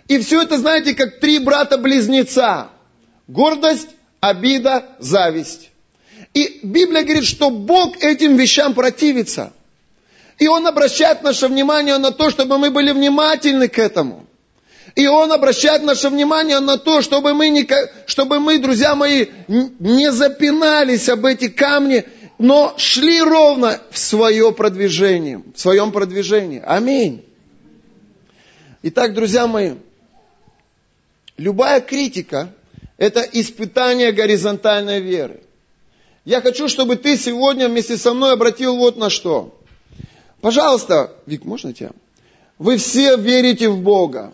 И 0.07 0.19
все 0.19 0.43
это, 0.43 0.57
знаете, 0.57 0.93
как 0.93 1.19
три 1.19 1.39
брата-близнеца. 1.39 2.69
Гордость, 3.27 3.89
обида, 4.19 4.85
зависть. 4.99 5.71
И 6.33 6.59
Библия 6.63 7.03
говорит, 7.03 7.25
что 7.25 7.49
Бог 7.49 8.03
этим 8.03 8.35
вещам 8.35 8.73
противится– 8.73 9.53
и 10.37 10.47
Он 10.47 10.67
обращает 10.67 11.23
наше 11.23 11.47
внимание 11.47 11.97
на 11.97 12.11
то, 12.11 12.29
чтобы 12.29 12.57
мы 12.57 12.69
были 12.69 12.91
внимательны 12.91 13.67
к 13.67 13.79
этому. 13.79 14.25
И 14.95 15.07
Он 15.07 15.31
обращает 15.31 15.83
наше 15.83 16.09
внимание 16.09 16.59
на 16.59 16.77
то, 16.77 17.01
чтобы 17.01 17.33
мы, 17.33 17.49
не, 17.49 17.67
чтобы 18.05 18.39
мы, 18.39 18.59
друзья 18.59 18.95
мои, 18.95 19.27
не 19.47 20.11
запинались 20.11 21.09
об 21.09 21.25
эти 21.25 21.47
камни, 21.47 22.05
но 22.37 22.75
шли 22.77 23.21
ровно 23.21 23.79
в 23.91 23.97
свое 23.97 24.51
продвижение, 24.51 25.41
в 25.53 25.59
своем 25.59 25.91
продвижении. 25.91 26.61
Аминь. 26.65 27.25
Итак, 28.83 29.13
друзья 29.13 29.47
мои, 29.47 29.73
любая 31.37 31.81
критика– 31.81 32.53
это 32.97 33.21
испытание 33.21 34.11
горизонтальной 34.11 35.01
веры. 35.01 35.41
Я 36.23 36.41
хочу, 36.41 36.67
чтобы 36.67 36.95
ты 36.95 37.17
сегодня 37.17 37.69
вместе 37.69 37.97
со 37.97 38.13
мной 38.13 38.33
обратил 38.33 38.77
вот 38.77 38.97
на 38.97 39.09
что. 39.09 39.59
Пожалуйста, 40.41 41.11
Вик, 41.25 41.45
можно 41.45 41.73
тебя? 41.73 41.91
Вы 42.57 42.77
все 42.77 43.17
верите 43.17 43.69
в 43.69 43.79
Бога. 43.79 44.33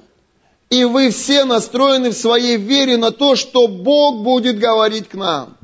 И 0.69 0.85
вы 0.85 1.09
все 1.09 1.43
настроены 1.43 2.11
в 2.11 2.17
своей 2.17 2.55
вере 2.55 2.95
на 2.95 3.11
то, 3.11 3.35
что 3.35 3.67
Бог 3.67 4.23
будет 4.23 4.57
говорить 4.57 5.09
к 5.09 5.15
нам. 5.15 5.57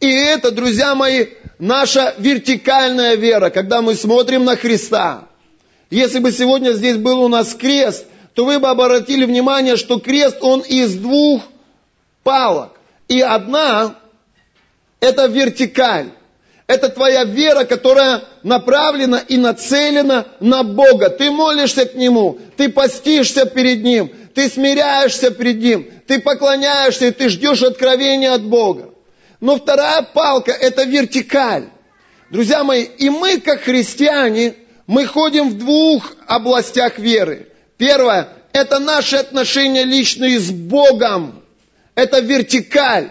И 0.00 0.10
это, 0.10 0.50
друзья 0.50 0.96
мои, 0.96 1.26
наша 1.60 2.14
вертикальная 2.18 3.14
вера, 3.14 3.50
когда 3.50 3.82
мы 3.82 3.94
смотрим 3.94 4.44
на 4.44 4.56
Христа. 4.56 5.28
Если 5.90 6.18
бы 6.18 6.32
сегодня 6.32 6.72
здесь 6.72 6.96
был 6.96 7.20
у 7.22 7.28
нас 7.28 7.54
крест, 7.54 8.06
то 8.38 8.44
вы 8.44 8.60
бы 8.60 8.68
обратили 8.68 9.24
внимание, 9.24 9.76
что 9.76 9.98
крест, 9.98 10.36
он 10.42 10.60
из 10.60 10.94
двух 10.94 11.42
палок. 12.22 12.78
И 13.08 13.20
одна– 13.20 13.96
это 15.00 15.26
вертикаль. 15.26 16.10
Это 16.68 16.88
твоя 16.88 17.24
вера, 17.24 17.64
которая 17.64 18.22
направлена 18.44 19.18
и 19.18 19.36
нацелена 19.38 20.26
на 20.38 20.62
Бога. 20.62 21.10
Ты 21.10 21.32
молишься 21.32 21.84
к 21.86 21.96
Нему, 21.96 22.38
ты 22.56 22.68
постишься 22.68 23.44
перед 23.44 23.82
Ним, 23.82 24.12
ты 24.36 24.48
смиряешься 24.48 25.32
перед 25.32 25.60
Ним, 25.60 25.90
ты 26.06 26.20
поклоняешься 26.20 27.06
и 27.06 27.10
ты 27.10 27.30
ждешь 27.30 27.64
откровения 27.64 28.32
от 28.32 28.44
Бога. 28.44 28.90
Но 29.40 29.56
вторая 29.56 30.02
палка– 30.02 30.52
это 30.60 30.84
вертикаль. 30.84 31.70
Друзья 32.30 32.62
мои, 32.62 32.84
и 32.84 33.10
мы, 33.10 33.40
как 33.40 33.62
христиане, 33.62 34.54
мы 34.86 35.06
ходим 35.06 35.50
в 35.50 35.58
двух 35.58 36.14
областях 36.28 37.00
веры. 37.00 37.48
Первое– 37.78 38.28
это 38.52 38.80
наши 38.80 39.16
отношения 39.16 39.84
личные 39.84 40.38
с 40.38 40.50
Богом. 40.50 41.42
Это 41.94 42.20
вертикаль. 42.20 43.10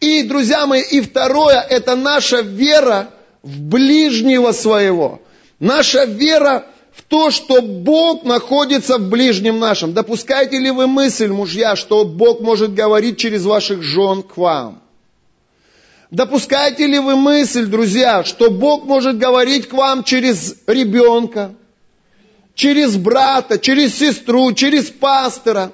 И, 0.00 0.22
друзья 0.22 0.66
мои, 0.66 0.82
и 0.82 1.00
второе, 1.00 1.60
это 1.60 1.96
наша 1.96 2.42
вера 2.42 3.10
в 3.42 3.60
ближнего 3.60 4.52
своего. 4.52 5.22
Наша 5.58 6.04
вера 6.04 6.66
в 6.92 7.02
то, 7.02 7.30
что 7.30 7.62
Бог 7.62 8.24
находится 8.24 8.98
в 8.98 9.08
ближнем 9.08 9.58
нашем. 9.58 9.94
Допускаете 9.94 10.58
ли 10.58 10.70
вы 10.70 10.86
мысль, 10.86 11.28
мужья, 11.28 11.74
что 11.74 12.04
Бог 12.04 12.40
может 12.40 12.74
говорить 12.74 13.18
через 13.18 13.44
ваших 13.44 13.82
жен 13.82 14.22
к 14.22 14.36
вам? 14.36 14.82
Допускаете 16.10 16.86
ли 16.86 16.98
вы 16.98 17.16
мысль, 17.16 17.66
друзья, 17.66 18.24
что 18.24 18.50
Бог 18.50 18.84
может 18.84 19.18
говорить 19.18 19.68
к 19.68 19.72
вам 19.72 20.04
через 20.04 20.54
ребенка, 20.66 21.54
через 22.54 22.96
брата, 22.96 23.58
через 23.58 23.98
сестру, 23.98 24.52
через 24.52 24.90
пастора? 24.90 25.72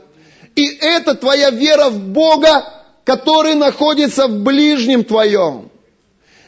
И 0.56 0.66
это 0.66 1.14
твоя 1.14 1.50
вера 1.50 1.90
в 1.90 1.98
Бога 1.98 2.80
который 3.10 3.54
находится 3.54 4.28
в 4.28 4.42
ближнем 4.44 5.02
твоем. 5.02 5.70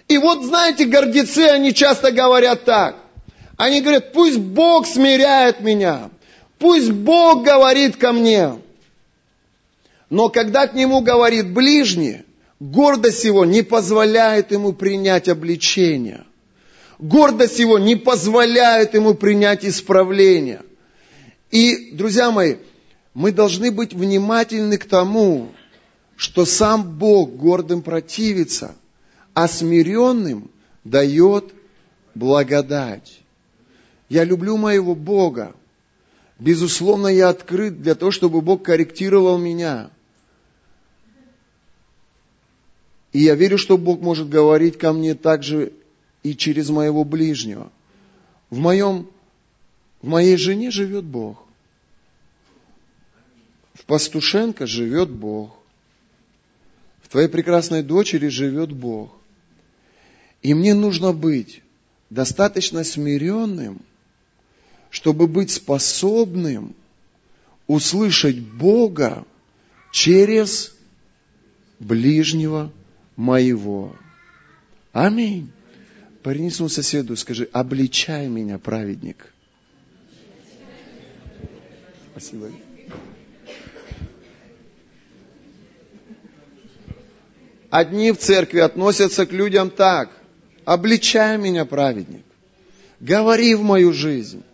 И 0.07 0.17
вот, 0.17 0.45
знаете, 0.45 0.85
гордецы, 0.85 1.49
они 1.49 1.75
часто 1.75 2.13
говорят 2.13 2.65
так. 2.65 2.97
Они 3.57 3.81
говорят, 3.81 4.13
пусть 4.13 4.39
Бог 4.39 4.87
смиряет 4.87 5.61
меня, 5.61 6.11
пусть 6.61 6.91
Бог 6.91 7.43
говорит 7.43 7.97
ко 7.97 8.13
мне. 8.13 8.61
Но 10.09 10.29
когда 10.29 10.69
к 10.69 10.75
нему 10.75 11.01
говорит 11.01 11.53
ближний, 11.53 12.23
гордость 12.61 13.25
его 13.25 13.45
не 13.45 13.63
позволяет 13.63 14.53
ему 14.53 14.73
принять 14.73 15.29
обличение. 15.29 16.25
Гордость 17.03 17.59
его 17.59 17.81
не 17.81 17.97
позволяет 17.97 18.95
ему 18.95 19.15
принять 19.15 19.65
исправление. 19.65 20.63
И, 21.51 21.91
друзья 21.95 22.31
мои, 22.31 22.59
мы 23.13 23.33
должны 23.33 23.73
быть 23.73 23.93
внимательны 23.93 24.79
к 24.79 24.85
тому, 24.85 25.51
что 26.15 26.45
сам 26.45 26.97
Бог 26.99 27.35
гордым 27.35 27.83
противится, 27.83 28.77
а 29.35 29.49
смиренным 29.49 30.49
дает 30.85 31.53
благодать. 32.15 33.19
Я 34.09 34.23
люблю 34.23 34.57
моего 34.57 34.95
Бога. 34.95 35.57
Безусловно, 36.39 37.09
я 37.09 37.31
открыт 37.31 37.83
для 37.83 37.97
того, 37.97 38.13
чтобы 38.13 38.43
Бог 38.43 38.63
корректировал 38.63 39.39
меня. 39.39 39.91
И 43.13 43.25
я 43.25 43.35
верю, 43.35 43.59
что 43.59 43.77
Бог 43.77 44.01
может 44.01 44.29
говорить 44.29 44.79
ко 44.79 44.93
мне 44.93 45.17
также 45.17 45.73
и 46.23 46.37
через 46.37 46.71
моего 46.71 47.05
ближнего. 47.05 47.71
В, 48.51 48.59
моем, 48.59 49.09
в 50.01 50.09
моей 50.09 50.37
жене 50.37 50.71
живет 50.71 51.05
Бог. 51.05 51.45
В 53.75 53.85
Пастушенко 53.85 54.67
живет 54.67 55.11
Бог. 55.11 55.57
В 57.03 57.09
твоей 57.09 57.29
прекрасной 57.29 57.83
дочери 57.83 58.29
живет 58.29 58.73
Бог. 58.73 59.13
И 60.43 60.55
мне 60.55 60.75
нужно 60.75 61.13
быть 61.13 61.63
достаточно 62.11 62.85
смиренным, 62.85 63.81
чтобы 64.91 65.27
быть 65.27 65.51
способным 65.51 66.75
услышать 67.67 68.39
Бога 68.39 69.25
через 69.93 70.75
ближнего 71.79 72.71
моего. 73.17 73.97
Аминь. 74.93 75.51
Парни 76.23 76.51
своему 76.51 76.69
соседу, 76.69 77.17
скажи, 77.17 77.49
обличай 77.53 78.29
меня, 78.29 78.59
праведник. 78.59 79.33
Спасибо. 82.13 82.51
Одни 87.71 88.13
в 88.13 88.19
церкви 88.19 88.61
относятся 88.61 89.27
к 89.27 89.33
людям 89.33 89.71
так. 89.71 90.11
Обличай 90.65 91.39
меня, 91.39 91.65
праведник. 91.65 92.25
Говори 93.01 93.57
в 93.57 93.63
мою 93.63 93.93
жизнь. 93.93 94.45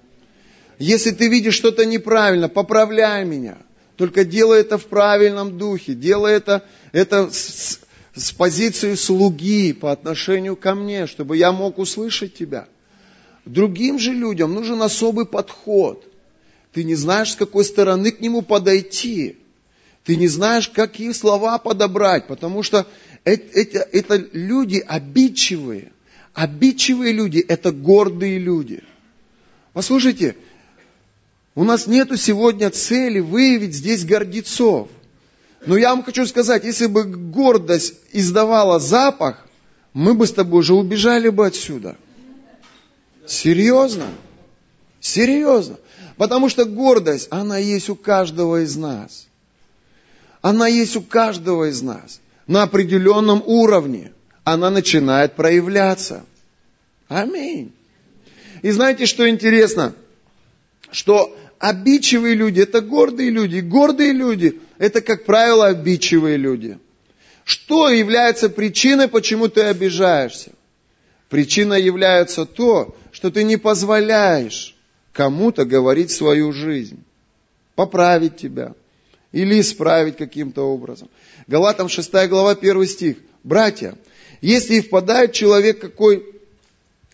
Если 0.79 1.11
ты 1.11 1.29
видишь 1.29 1.55
что-то 1.55 1.85
неправильно, 1.85 2.49
поправляй 2.49 3.27
меня. 3.27 3.59
Только 3.97 4.25
делай 4.25 4.61
это 4.61 4.79
в 4.79 4.87
правильном 4.87 5.59
духе. 5.59 5.93
Делай 5.95 6.35
это, 6.35 6.65
это 6.93 7.29
с, 7.31 7.81
с 8.19 8.33
позиции 8.33 8.95
слуги 8.95 9.73
по 9.73 9.93
отношению 9.93 10.57
ко 10.57 10.75
мне, 10.75 11.07
чтобы 11.07 11.37
я 11.37 11.53
мог 11.53 11.79
услышать 11.79 12.35
тебя. 12.35 12.69
Другим 13.45 13.99
же 13.99 14.13
людям 14.13 14.55
нужен 14.55 14.83
особый 14.83 15.25
подход. 15.25 16.05
Ты 16.73 16.85
не 16.85 16.95
знаешь, 16.95 17.33
с 17.33 17.37
какой 17.37 17.65
стороны 17.65 18.11
к 18.11 18.21
нему 18.21 18.43
подойти. 18.43 19.39
Ты 20.05 20.17
не 20.17 20.29
знаешь, 20.29 20.69
какие 20.69 21.13
слова 21.13 21.59
подобрать, 21.59 22.27
потому 22.27 22.63
что 22.63 22.87
это, 23.25 23.59
это, 23.59 23.79
это 23.93 24.29
люди 24.33 24.83
обидчивые. 24.87 25.93
Обидчивые 26.35 27.13
люди– 27.13 27.39
это 27.49 27.73
гордые 27.73 28.39
люди. 28.39 28.83
Послушайте, 29.73 30.37
у 31.55 31.65
нас 31.65 31.87
нету 31.87 32.17
сегодня 32.17 32.71
цели 32.71 33.19
выявить 33.19 33.75
здесь 33.75 34.05
гордецов. 34.05 34.89
Но 35.67 35.77
я 35.77 35.91
вам 35.91 36.05
хочу 36.05 36.27
сказать, 36.27 36.65
если 36.65 36.87
бы 36.87 37.05
гордость 37.05 37.95
издавала 38.13 38.79
запах, 38.79 39.45
мы 39.93 40.15
бы 40.15 40.27
с 40.27 40.33
тобой 40.33 40.61
уже 40.61 40.75
убежали 40.75 41.29
бы 41.29 41.47
отсюда. 41.47 41.97
Серьезно? 43.27 44.07
Серьезно. 45.01 45.77
Потому 46.17 46.49
что 46.49 46.65
гордость, 46.65 47.29
она 47.31 47.59
есть 47.59 47.89
у 47.89 47.97
каждого 47.97 48.63
из 48.63 48.77
нас. 48.77 49.27
Она 50.41 50.69
есть 50.69 50.97
у 50.97 51.03
каждого 51.03 51.69
из 51.69 51.83
нас. 51.83 52.21
На 52.47 52.63
определенном 52.63 53.43
уровне 53.45 54.13
она 54.45 54.71
начинает 54.71 55.35
проявляться. 55.35 56.25
Аминь. 57.09 57.73
И 58.63 58.71
знаете, 58.71 59.07
что 59.07 59.29
интересно? 59.29 59.95
Что 60.91 61.37
обидчивые 61.59 62.35
люди– 62.35 62.61
это 62.63 62.81
гордые 62.81 63.31
люди. 63.31 63.59
Гордые 63.61 64.13
люди– 64.13 64.61
это, 64.79 65.01
как 65.01 65.25
правило, 65.25 65.67
обидчивые 65.67 66.37
люди. 66.37 66.79
Что 67.45 67.89
является 67.89 68.49
причиной, 68.49 69.09
почему 69.09 69.49
ты 69.49 69.63
обижаешься? 69.63 70.53
Причина 71.29 71.75
является 71.75 72.47
то, 72.47 72.97
что 73.11 73.31
ты 73.31 73.45
не 73.45 73.57
позволяешь 73.57 74.77
кому-то 75.13 75.65
говорить 75.65 76.11
свою 76.11 76.53
жизнь, 76.53 77.03
поправить 77.75 78.37
тебя 78.37 78.75
или 79.33 79.61
исправить 79.61 80.17
каким-то 80.17 80.63
образом. 80.63 81.09
Галатам 81.47 81.89
6 81.89 82.11
глава 82.29 82.53
1 82.53 82.87
стих. 82.87 83.17
Братья, 83.45 83.95
если 84.41 84.77
и 84.77 84.81
впадает 84.81 85.33
человек 85.33 85.81
какой, 85.81 86.25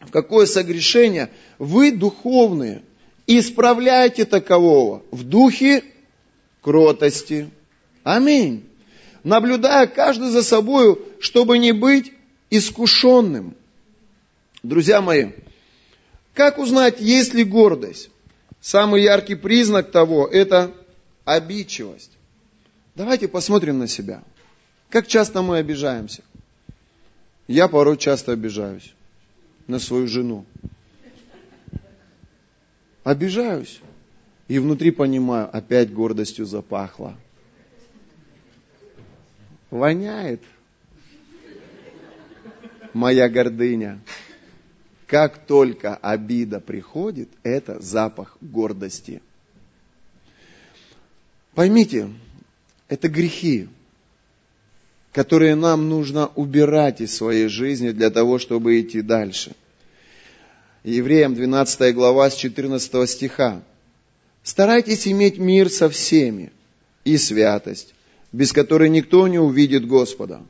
в 0.01 0.11
какое 0.11 0.47
согрешение, 0.47 1.31
вы 1.59 1.93
духовные– 1.93 2.83
исправляйте 3.27 4.25
такового 4.25 5.03
в 5.11 5.25
духе 5.25 5.85
кротости. 6.65 7.51
Аминь. 8.03 8.67
Наблюдая 9.23 9.87
каждый 9.87 10.31
за 10.31 10.43
собою, 10.43 11.01
чтобы 11.21 11.59
не 11.59 11.73
быть 11.73 12.13
искушенным. 12.51 13.55
Друзья 14.63 15.01
мои, 15.01 15.33
как 16.33 16.59
узнать, 16.59 17.01
есть 17.01 17.35
ли 17.35 17.45
гордость? 17.45 18.11
Самый 18.61 19.03
яркий 19.03 19.35
признак 19.35 19.91
того– 19.91 20.27
это 20.33 20.73
обидчивость. 21.25 22.11
Давайте 22.95 23.29
посмотрим 23.29 23.79
на 23.79 23.87
себя. 23.87 24.23
Как 24.89 25.07
часто 25.07 25.43
мы 25.43 25.59
обижаемся? 25.59 26.23
Я 27.47 27.69
порой 27.69 27.99
часто 27.99 28.33
обижаюсь 28.33 28.95
на 29.67 29.79
свою 29.79 30.07
жену 30.07 30.47
обижаюсь. 33.05 33.81
И 34.49 34.59
внутри 34.59 34.91
понимаю, 34.91 35.49
опять 35.55 35.93
гордостью 35.93 36.45
запахло. 36.47 37.17
Воняет 39.71 40.43
моя 42.93 43.29
гордыня. 43.29 44.01
Как 45.07 45.47
только 45.47 45.97
обида 45.97 46.61
приходит, 46.61 47.29
это 47.43 47.81
запах 47.81 48.37
гордости. 48.41 49.23
Поймите, 51.55 52.11
это 52.89 53.09
грехи, 53.09 53.69
которые 55.13 55.55
нам 55.55 55.89
нужно 55.89 56.29
убирать 56.29 57.01
из 57.01 57.15
своей 57.15 57.49
жизни 57.49 57.91
для 57.91 58.11
того, 58.11 58.39
чтобы 58.39 58.81
идти 58.81 59.03
дальше– 59.03 59.53
Евреям 60.85 61.35
12 61.35 61.95
глава 61.95 62.29
с 62.29 62.37
14 62.37 63.09
стиха. 63.09 63.63
Старайтесь 64.45 65.09
иметь 65.09 65.39
мир 65.39 65.71
со 65.71 65.89
всеми 65.89 66.53
и 67.03 67.17
святость, 67.17 67.95
без 68.31 68.53
которой 68.53 68.91
никто 68.91 69.27
не 69.27 69.39
увидит 69.39 69.87
Господа. 69.87 70.43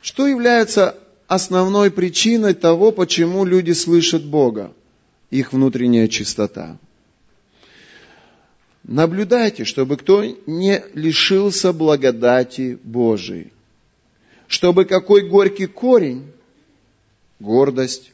Что 0.00 0.26
является 0.26 0.98
основной 1.28 1.90
причиной 1.90 2.54
того, 2.54 2.90
почему 2.90 3.44
люди 3.44 3.72
слышат 3.72 4.24
Бога? 4.24 4.72
Их 5.30 5.52
внутренняя 5.52 6.08
чистота. 6.08 6.78
Наблюдайте, 8.84 9.64
чтобы 9.64 9.98
кто 9.98 10.24
не 10.46 10.82
лишился 10.94 11.74
благодати 11.74 12.78
Божией. 12.82 13.52
Чтобы 14.48 14.86
какой 14.86 15.28
горький 15.28 15.66
корень, 15.66 16.32
гордость, 17.38 18.12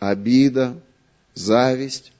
обида, 0.00 0.76
зависть, 1.34 2.12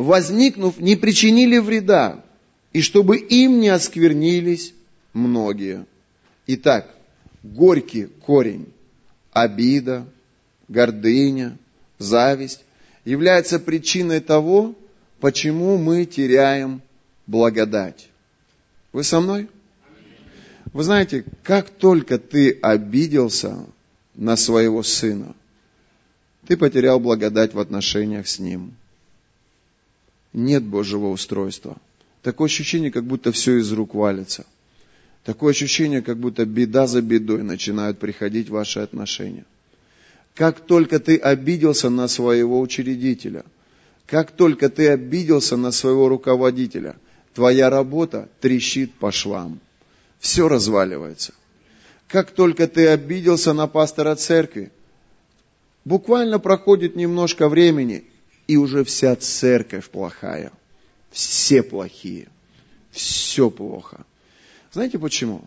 возникнув, 0.00 0.80
не 0.80 0.96
причинили 0.96 1.58
вреда, 1.58 2.24
и 2.72 2.80
чтобы 2.80 3.18
им 3.18 3.60
не 3.60 3.68
осквернились 3.68 4.72
многие. 5.12 5.84
Итак, 6.46 6.94
горький 7.42 8.06
корень, 8.06 8.72
обида, 9.32 10.06
гордыня, 10.68 11.58
зависть 11.98 12.64
является 13.04 13.58
причиной 13.58 14.20
того, 14.20 14.74
почему 15.20 15.76
мы 15.76 16.06
теряем 16.06 16.80
благодать. 17.26 18.08
Вы 18.92 19.04
со 19.04 19.20
мной? 19.20 19.48
Вы 20.72 20.82
знаете, 20.82 21.26
как 21.42 21.68
только 21.68 22.18
ты 22.18 22.58
обиделся, 22.62 23.66
на 24.14 24.36
своего 24.36 24.82
сына, 24.82 25.34
ты 26.46 26.56
потерял 26.56 27.00
благодать 27.00 27.54
в 27.54 27.60
отношениях 27.60 28.28
с 28.28 28.38
ним. 28.38 28.74
Нет 30.32 30.62
Божьего 30.62 31.08
устройства. 31.08 31.76
Такое 32.22 32.46
ощущение, 32.46 32.90
как 32.90 33.04
будто 33.04 33.32
все 33.32 33.58
из 33.58 33.72
рук 33.72 33.94
валится. 33.94 34.46
Такое 35.24 35.50
ощущение, 35.52 36.02
как 36.02 36.18
будто 36.18 36.44
беда 36.44 36.86
за 36.86 37.02
бедой 37.02 37.42
начинают 37.42 37.98
приходить 37.98 38.48
ваши 38.48 38.80
отношения. 38.80 39.44
Как 40.34 40.60
только 40.60 41.00
ты 41.00 41.16
обиделся 41.16 41.90
на 41.90 42.08
своего 42.08 42.60
учредителя, 42.60 43.44
как 44.06 44.30
только 44.30 44.68
ты 44.68 44.88
обиделся 44.88 45.56
на 45.56 45.72
своего 45.72 46.08
руководителя, 46.08 46.96
твоя 47.34 47.70
работа 47.70 48.28
трещит 48.40 48.94
по 48.94 49.12
швам. 49.12 49.60
Все 50.18 50.48
разваливается. 50.48 51.34
Как 52.08 52.30
только 52.32 52.66
ты 52.66 52.88
обиделся 52.88 53.52
на 53.52 53.66
пастора 53.66 54.16
церкви, 54.16 54.70
буквально 55.84 56.38
проходит 56.38 56.96
немножко 56.96 57.48
времени, 57.48 58.04
и 58.50 58.56
уже 58.56 58.82
вся 58.82 59.14
церковь 59.14 59.88
плохая. 59.90 60.50
Все 61.12 61.62
плохие. 61.62 62.26
Все 62.90 63.48
плохо. 63.48 64.04
Знаете 64.72 64.98
почему? 64.98 65.44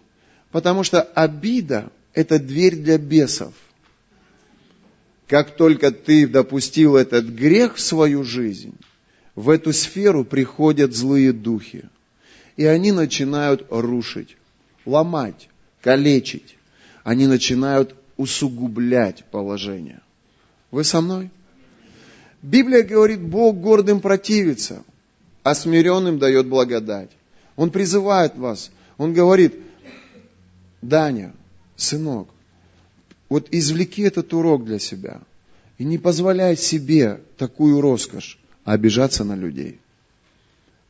Потому 0.51 0.85
что 0.85 1.01
обида– 1.01 1.91
это 2.13 2.39
дверь 2.39 2.77
для 2.77 2.97
бесов. 2.97 3.53
Как 5.27 5.57
только 5.57 5.91
ты 5.91 6.25
допустил 6.29 6.95
этот 6.95 7.25
грех 7.25 7.75
в 7.75 7.81
свою 7.81 8.23
жизнь, 8.23 8.77
в 9.35 9.49
эту 9.49 9.73
сферу 9.73 10.23
приходят 10.23 10.93
злые 10.93 11.33
духи. 11.33 11.83
И 12.55 12.63
они 12.63 12.93
начинают 12.93 13.67
рушить, 13.69 14.37
ломать, 14.85 15.49
калечить. 15.81 16.55
Они 17.03 17.27
начинают 17.27 17.95
усугублять 18.15 19.25
положение. 19.25 19.99
Вы 20.71 20.85
со 20.85 21.01
мной? 21.01 21.31
Библия 22.43 22.83
говорит, 22.83 23.21
Бог 23.21 23.57
гордым 23.61 24.01
противится, 24.01 24.83
а 25.43 25.55
смиренным 25.55 26.19
дает 26.19 26.45
благодать. 26.45 27.09
Он 27.55 27.71
призывает 27.71 28.37
вас. 28.37 28.69
Он 28.97 29.13
говорит, 29.13 29.55
Даня, 30.81 31.33
сынок, 31.77 32.27
вот 33.29 33.47
извлеки 33.51 34.03
этот 34.03 34.33
урок 34.33 34.65
для 34.65 34.77
себя. 34.77 35.21
И 35.77 35.85
не 35.85 35.97
позволяй 35.97 36.57
себе 36.57 37.21
такую 37.37 37.79
роскошь 37.79 38.37
обижаться 38.65 39.23
на 39.23 39.35
людей. 39.35 39.79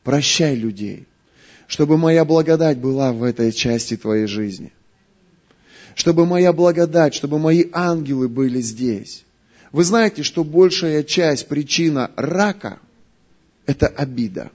Прощай 0.02 0.56
людей, 0.56 1.06
чтобы 1.68 1.96
моя 1.96 2.24
благодать 2.24 2.78
была 2.78 3.12
в 3.12 3.22
этой 3.22 3.52
части 3.52 3.96
твоей 3.96 4.26
жизни. 4.26 4.72
Чтобы 5.94 6.26
моя 6.26 6.52
благодать, 6.52 7.14
чтобы 7.14 7.38
мои 7.38 7.66
ангелы 7.72 8.28
были 8.28 8.60
здесь. 8.60 9.24
Вы 9.74 9.82
знаете, 9.82 10.22
что 10.22 10.44
большая 10.44 11.02
часть 11.02 11.48
причина 11.48 12.12
рака– 12.14 12.78
это 13.66 13.88
обида. 13.88 14.52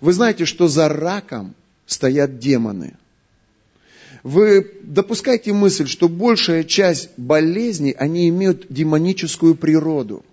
Вы 0.00 0.14
знаете, 0.14 0.46
что 0.46 0.68
за 0.68 0.88
раком 0.88 1.54
стоят 1.84 2.38
демоны– 2.38 2.96
вы 4.22 4.72
допускаете 4.82 5.52
мысль, 5.52 5.86
что 5.86 6.08
большая 6.08 6.64
часть 6.64 7.10
болезней, 7.18 7.92
они 7.92 8.30
имеют 8.30 8.68
демоническую 8.70 9.54
природу. 9.54 10.24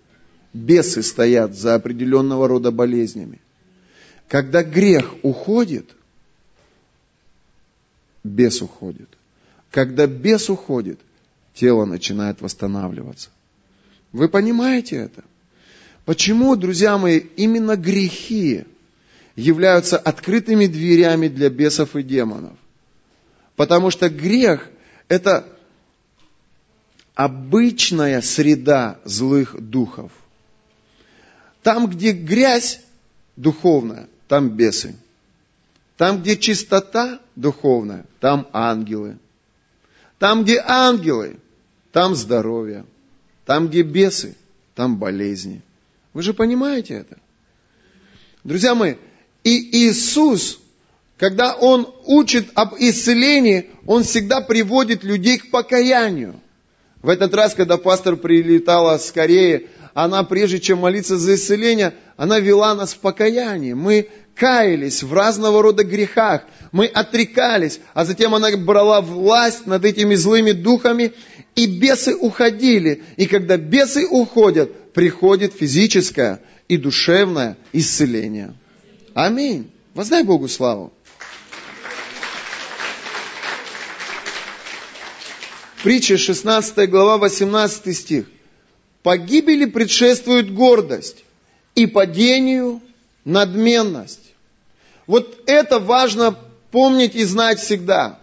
Бесы 0.53 1.03
стоят 1.03 1.53
за 1.53 1.75
определенного 1.75 2.47
рода 2.47 2.71
болезнями. 2.71 3.41
Когда 4.29 4.63
грех 4.63 5.13
уходит, 5.23 5.89
бес 8.23 8.61
уходит. 8.61 9.09
Когда 9.71 10.07
бес 10.07 10.49
уходит, 10.49 11.01
тело 11.53 11.83
начинает 11.83 12.39
восстанавливаться. 12.39 13.29
Вы 14.11 14.27
понимаете 14.27 14.97
это? 14.97 15.23
Почему, 16.05 16.55
друзья 16.55 16.97
мои, 16.97 17.19
именно 17.19 17.75
грехи 17.75 18.65
являются 19.35 19.97
открытыми 19.97 20.65
дверями 20.67 21.27
для 21.27 21.49
бесов 21.49 21.95
и 21.95 22.03
демонов? 22.03 22.57
Потому 23.55 23.91
что 23.91 24.09
грех– 24.09 24.69
это 25.07 25.45
обычная 27.15 28.21
среда 28.21 28.99
злых 29.05 29.55
духов. 29.59 30.11
Там, 31.61 31.87
где 31.87 32.11
грязь 32.11 32.81
духовная, 33.35 34.07
там 34.27 34.49
бесы. 34.49 34.95
Там, 35.97 36.21
где 36.21 36.35
чистота 36.35 37.19
духовная, 37.35 38.05
там 38.19 38.47
ангелы. 38.51 39.19
Там, 40.17 40.43
где 40.43 40.59
ангелы, 40.65 41.37
там 41.91 42.15
здоровье. 42.15 42.85
Там, 43.51 43.67
где 43.67 43.81
бесы, 43.81 44.37
там 44.75 44.95
болезни. 44.95 45.61
Вы 46.13 46.21
же 46.21 46.33
понимаете 46.33 46.93
это? 46.93 47.17
Друзья 48.45 48.75
мои, 48.75 48.95
и 49.43 49.89
Иисус 49.89 50.61
когда 51.17 51.53
он 51.53 51.93
учит 52.05 52.47
об 52.55 52.75
исцелении, 52.79 53.69
он 53.85 54.03
всегда 54.03 54.39
приводит 54.39 55.03
людей 55.03 55.37
к 55.37 55.51
покаянию. 55.51 56.39
В 57.01 57.09
этот 57.09 57.35
раз, 57.35 57.53
когда 57.53 57.77
пастор 57.77 58.15
прилетала 58.15 58.97
с 58.97 59.11
Кореи, 59.11 59.67
она, 59.93 60.23
прежде 60.23 60.59
чем 60.59 60.79
молиться 60.79 61.17
за 61.17 61.35
исцеление, 61.35 61.93
она 62.17 62.39
вела 62.39 62.73
нас 62.73 62.93
в 62.93 62.99
покаяние. 62.99 63.75
Мы 63.75 64.09
каялись 64.33 65.03
в 65.03 65.13
разного 65.13 65.61
рода 65.61 65.83
грехах, 65.83 66.43
мы 66.71 66.85
отрекались, 66.87 67.79
а 67.93 68.05
затем 68.05 68.33
она 68.33 68.49
брала 68.57 69.01
власть 69.01 69.67
над 69.67 69.85
этими 69.85 70.15
злыми 70.15 70.53
духами, 70.53 71.13
и 71.55 71.65
бесы 71.65 72.15
уходили. 72.15 73.03
И 73.17 73.25
когда 73.25 73.57
бесы 73.57 74.07
уходят, 74.07 74.93
приходит 74.93 75.53
физическое 75.53 76.41
и 76.67 76.77
душевное 76.77 77.57
исцеление. 77.73 78.53
Аминь. 79.13 79.69
Воздай 79.93 80.23
Богу 80.23 80.47
славу. 80.47 80.93
Притча 85.83 86.17
16 86.17 86.89
глава 86.89 87.17
18 87.17 87.97
стих. 87.97 88.25
Погибели 89.03 89.65
предшествует 89.65 90.53
гордость 90.53 91.25
и 91.73 91.87
падению 91.87 92.81
надменность. 93.25 94.33
Вот 95.07 95.41
это 95.47 95.79
важно 95.79 96.37
помнить 96.69 97.15
и 97.15 97.23
знать 97.23 97.59
всегда. 97.59 98.19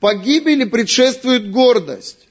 Погибели 0.00 0.64
предшествует 0.64 1.50
гордость 1.50 2.23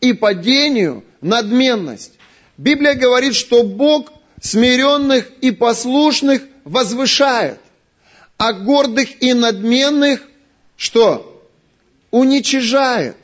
и 0.00 0.12
падению 0.12 1.04
надменность. 1.20 2.12
Библия 2.56 2.94
говорит, 2.94 3.34
что 3.34 3.62
Бог 3.62 4.12
смиренных 4.40 5.30
и 5.40 5.50
послушных 5.50 6.42
возвышает, 6.64 7.58
а 8.36 8.52
гордых 8.52 9.22
и 9.22 9.34
надменных 9.34 10.22
что? 10.76 11.46
Уничижает. 12.10 13.16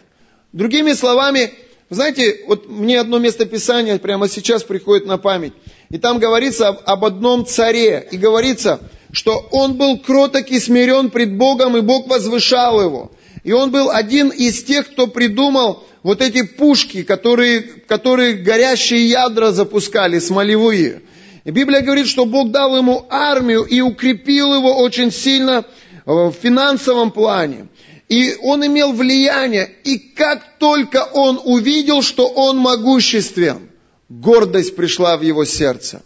Другими 0.52 0.92
словами, 0.92 1.52
знаете, 1.88 2.40
вот 2.46 2.68
мне 2.68 3.00
одно 3.00 3.18
место 3.18 3.46
Писания 3.46 3.98
прямо 3.98 4.28
сейчас 4.28 4.62
приходит 4.62 5.06
на 5.06 5.16
память. 5.16 5.54
И 5.88 5.98
там 5.98 6.18
говорится 6.18 6.68
об 6.68 7.04
одном 7.04 7.46
царе. 7.46 8.06
И 8.10 8.18
говорится, 8.18 8.80
что 9.10 9.48
он 9.52 9.74
был 9.74 9.98
кроток 9.98 10.48
и 10.48 10.60
смирен 10.60 11.08
пред 11.08 11.36
Богом, 11.36 11.76
и 11.76 11.80
Бог 11.80 12.08
возвышал 12.08 12.80
его. 12.82 13.10
И 13.42 13.52
он 13.52 13.70
был 13.70 13.90
один 13.90 14.28
из 14.28 14.62
тех, 14.64 14.90
кто 14.90 15.06
придумал 15.06 15.84
вот 16.06 16.22
эти 16.22 16.42
пушки, 16.42 17.02
которые, 17.02 17.62
которые 17.62 18.34
горящие 18.34 19.08
ядра 19.08 19.50
запускали, 19.50 20.20
смолевые. 20.20 21.02
И 21.42 21.50
Библия 21.50 21.80
говорит, 21.80 22.06
что 22.06 22.26
Бог 22.26 22.52
дал 22.52 22.76
ему 22.76 23.06
армию 23.10 23.64
и 23.64 23.80
укрепил 23.80 24.54
его 24.54 24.76
очень 24.76 25.10
сильно 25.10 25.64
в 26.04 26.30
финансовом 26.30 27.10
плане. 27.10 27.66
И 28.08 28.36
он 28.40 28.64
имел 28.64 28.92
влияние. 28.92 29.68
И 29.82 29.98
как 29.98 30.58
только 30.58 31.02
он 31.12 31.40
увидел, 31.42 32.02
что 32.02 32.28
он 32.28 32.58
могуществен, 32.58 33.68
гордость 34.08 34.76
пришла 34.76 35.16
в 35.16 35.22
его 35.22 35.44
сердце. 35.44 36.02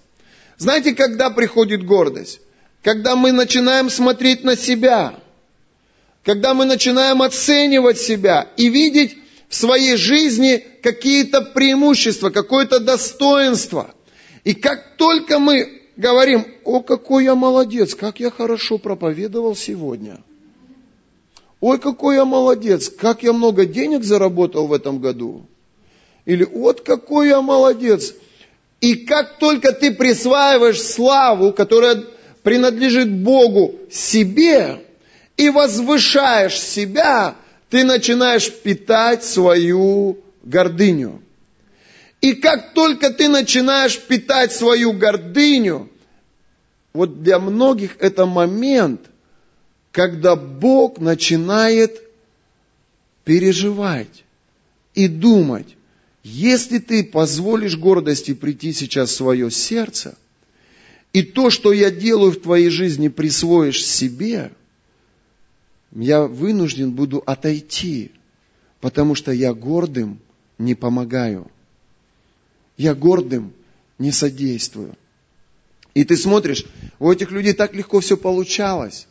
Знаете, 0.57 0.95
когда 0.95 1.29
приходит 1.29 1.85
гордость? 1.85 2.41
Когда 2.83 3.17
мы 3.17 3.33
начинаем 3.33 3.91
смотреть 3.91 4.45
на 4.45 4.57
себя, 4.57 5.13
когда 6.25 6.55
мы 6.55 6.65
начинаем 6.65 7.21
оценивать 7.21 7.99
себя 8.01 8.49
и 8.57 8.71
видеть 8.71 9.19
в 9.51 9.55
своей 9.55 9.97
жизни 9.97 10.65
какие-то 10.83 11.43
преимущества, 11.43 12.31
какое-то 12.31 12.81
достоинство. 12.81 13.95
И 14.45 14.55
как 14.55 14.97
только 14.97 15.39
мы 15.39 15.83
говорим, 15.99 16.47
о, 16.65 16.81
какой 16.81 17.25
я 17.25 17.35
молодец, 17.35 17.95
как 17.95 18.19
я 18.21 18.31
хорошо 18.31 18.79
проповедовал 18.79 19.55
сегодня– 19.55 20.23
Ой, 21.61 21.79
какой 21.79 22.17
я 22.17 22.25
молодец, 22.25 22.89
как 22.89 23.23
я 23.23 23.33
много 23.33 23.67
денег 23.67 24.03
заработал 24.03 24.67
в 24.67 24.73
этом 24.73 24.99
году. 24.99 25.45
Или 26.25 26.45
вот 26.45 26.81
какой 26.81 27.29
я 27.29 27.43
молодец. 27.43 28.15
И 28.81 28.95
как 28.95 29.39
только 29.39 29.73
ты 29.73 29.93
присваиваешь 29.93 30.81
славу, 30.81 31.53
которая 31.53 32.03
принадлежит 32.43 33.13
Богу 33.13 33.75
себе, 33.91 34.87
и 35.37 35.51
возвышаешь 35.51 36.59
себя, 36.59 37.35
ты 37.71 37.85
начинаешь 37.85 38.53
питать 38.53 39.25
свою 39.25 40.19
гордыню. 40.43 41.23
И 42.21 42.35
как 42.35 42.75
только 42.75 43.11
ты 43.11 43.29
начинаешь 43.29 43.99
питать 43.99 44.53
свою 44.53 44.93
гордыню, 44.93 45.89
вот 46.93 47.23
для 47.23 47.39
многих 47.39 47.97
это 48.01 48.27
момент, 48.27 49.01
когда 49.93 50.37
Бог 50.37 50.99
начинает 50.99 52.03
переживать 53.25 54.25
и 54.95 55.07
думать, 55.07 55.77
если 56.25 56.79
ты 56.79 57.05
позволишь 57.05 57.77
гордости 57.77 58.35
прийти 58.35 58.73
сейчас 58.73 59.11
в 59.11 59.17
свое 59.17 59.51
сердце, 59.51 60.19
и 61.13 61.23
то, 61.23 61.51
что 61.51 61.73
я 61.73 61.91
делаю 61.91 62.33
в 62.33 62.41
твоей 62.41 62.69
жизни, 62.69 63.09
присвоишь 63.09 63.85
себе, 63.85 64.51
я 65.93 66.23
вынужден 66.23 66.93
буду 66.93 67.23
отойти, 67.27 68.13
потому 68.81 69.15
что 69.15 69.33
я 69.33 69.53
гордым 69.55 70.21
не 70.59 70.75
помогаю. 70.75 71.51
Я 72.77 72.95
гордым 72.95 73.53
не 73.99 74.13
содействую. 74.13 74.95
И 75.95 76.05
ты 76.05 76.17
смотришь, 76.17 76.65
у 76.99 77.11
этих 77.11 77.31
людей 77.31 77.53
так 77.53 77.75
легко 77.75 78.01
все 78.01 78.17
получалось. 78.17 79.07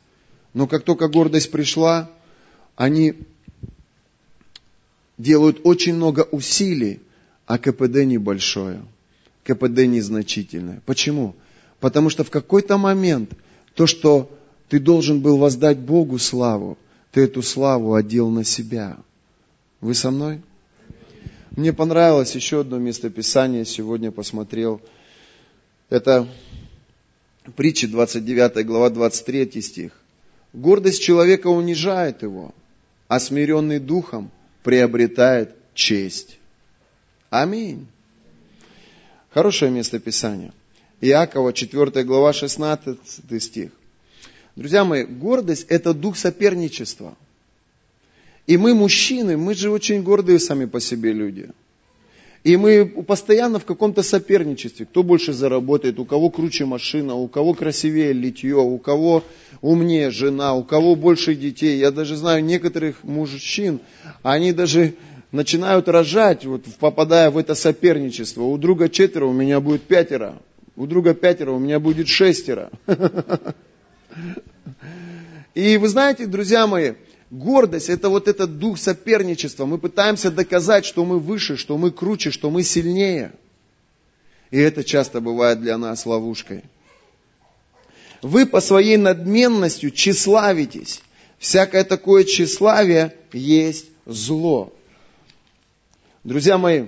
Но 0.53 0.65
как 0.65 0.83
только 0.83 1.07
гордость 1.07 1.51
пришла, 1.51 2.09
они 2.75 3.15
делают 5.17 5.59
очень 5.63 5.95
много 5.95 6.27
усилий, 6.31 7.01
а 7.45 7.57
КПД 7.57 8.05
небольшое, 8.05 8.81
КПД 9.43 9.85
незначительное. 9.85 10.81
Почему? 10.85 11.35
Потому 11.79 12.09
что 12.09 12.23
в 12.23 12.31
какой-то 12.31 12.77
момент 12.77 13.33
то, 13.75 13.85
что 13.85 14.31
ты 14.69 14.79
должен 14.79 15.19
был 15.19 15.37
воздать 15.37 15.79
Богу 15.79 16.19
славу, 16.19 16.77
ты 17.11 17.21
эту 17.21 17.41
славу 17.41 17.95
одел 17.95 18.29
на 18.29 18.43
себя. 18.43 18.97
Вы 19.81 19.95
со 19.95 20.11
мной? 20.11 20.41
Мне 21.51 21.73
понравилось 21.73 22.35
еще 22.35 22.61
одно 22.61 22.77
местописание, 22.77 23.65
сегодня 23.65 24.11
посмотрел. 24.11 24.79
Это 25.89 26.27
притча 27.55 27.87
29 27.87 28.65
глава 28.65 28.91
23 28.91 29.61
стих. 29.61 29.91
Гордость 30.53 31.01
человека 31.01 31.47
унижает 31.47 32.21
его, 32.21 32.53
а 33.07 33.19
смиренный 33.19 33.79
духом 33.79 34.29
приобретает 34.63 35.55
честь. 35.73 36.37
Аминь. 37.31 37.87
Хорошее 39.31 39.71
место 39.71 39.99
Писания. 39.99 40.53
Иакова, 41.01 41.53
4 41.53 42.03
глава, 42.03 42.33
16 42.33 42.97
стих. 43.41 43.71
Друзья 44.59 44.83
мои, 44.83 45.05
гордость– 45.05 45.67
это 45.69 45.93
дух 45.93 46.17
соперничества. 46.17 47.15
И 48.45 48.57
мы, 48.57 48.73
мужчины, 48.73 49.37
мы 49.37 49.53
же 49.55 49.71
очень 49.71 50.03
гордые 50.03 50.37
сами 50.37 50.65
по 50.65 50.81
себе 50.81 51.13
люди. 51.13 51.47
И 52.43 52.57
мы 52.57 52.85
постоянно 52.85 53.59
в 53.59 53.63
каком-то 53.63 54.03
соперничестве. 54.03 54.85
Кто 54.85 55.01
больше 55.01 55.31
заработает, 55.31 55.97
у 55.97 56.03
кого 56.03 56.29
круче 56.29 56.65
машина, 56.65 57.15
у 57.15 57.29
кого 57.29 57.53
красивее 57.53 58.11
литье, 58.11 58.57
у 58.57 58.77
кого 58.79 59.23
умнее 59.61 60.11
жена, 60.11 60.53
у 60.53 60.65
кого 60.65 60.97
больше 60.97 61.35
детей. 61.35 61.79
Я 61.79 61.91
даже 61.91 62.17
знаю 62.17 62.43
некоторых 62.43 63.05
мужчин, 63.05 63.79
они 64.23 64.51
даже 64.51 64.95
начинают 65.31 65.87
рожать, 65.87 66.43
вот, 66.43 66.65
попадая 66.81 67.31
в 67.31 67.37
это 67.37 67.55
соперничество. 67.55 68.43
У 68.43 68.57
друга 68.57 68.89
четверо, 68.89 69.27
у 69.27 69.33
меня 69.33 69.61
будет 69.61 69.83
пятеро. 69.83 70.37
У 70.75 70.85
друга 70.85 71.13
пятеро, 71.13 71.51
у 71.51 71.59
меня 71.59 71.79
будет 71.79 72.09
шестеро. 72.09 72.69
И 75.53 75.77
вы 75.77 75.87
знаете, 75.87 76.25
друзья 76.25 76.67
мои, 76.67 76.93
Гордость– 77.31 77.89
это 77.91 78.09
вот 78.09 78.27
этот 78.27 78.57
дух 78.57 78.79
соперничества. 78.79 79.65
Мы 79.65 79.77
пытаемся 79.77 80.31
доказать, 80.31 80.85
что 80.85 81.05
мы 81.05 81.19
выше, 81.19 81.57
что 81.57 81.77
мы 81.77 81.91
круче, 81.91 82.31
что 82.31 82.49
мы 82.49 82.63
сильнее. 82.63 83.33
И 84.49 84.57
это 84.57 84.83
часто 84.83 85.21
бывает 85.21 85.61
для 85.61 85.77
нас 85.77 86.07
ловушкой. 86.07 86.63
Вы 88.23 88.47
по 88.47 88.61
своей 88.61 88.97
надменностью 88.97 89.91
тщеславитесь. 89.91 91.01
Всякое 91.37 91.83
такое 91.83 92.23
тщеславие 92.23 93.15
есть 93.31 93.85
зло. 94.07 94.73
Друзья 96.23 96.57
мои, 96.57 96.85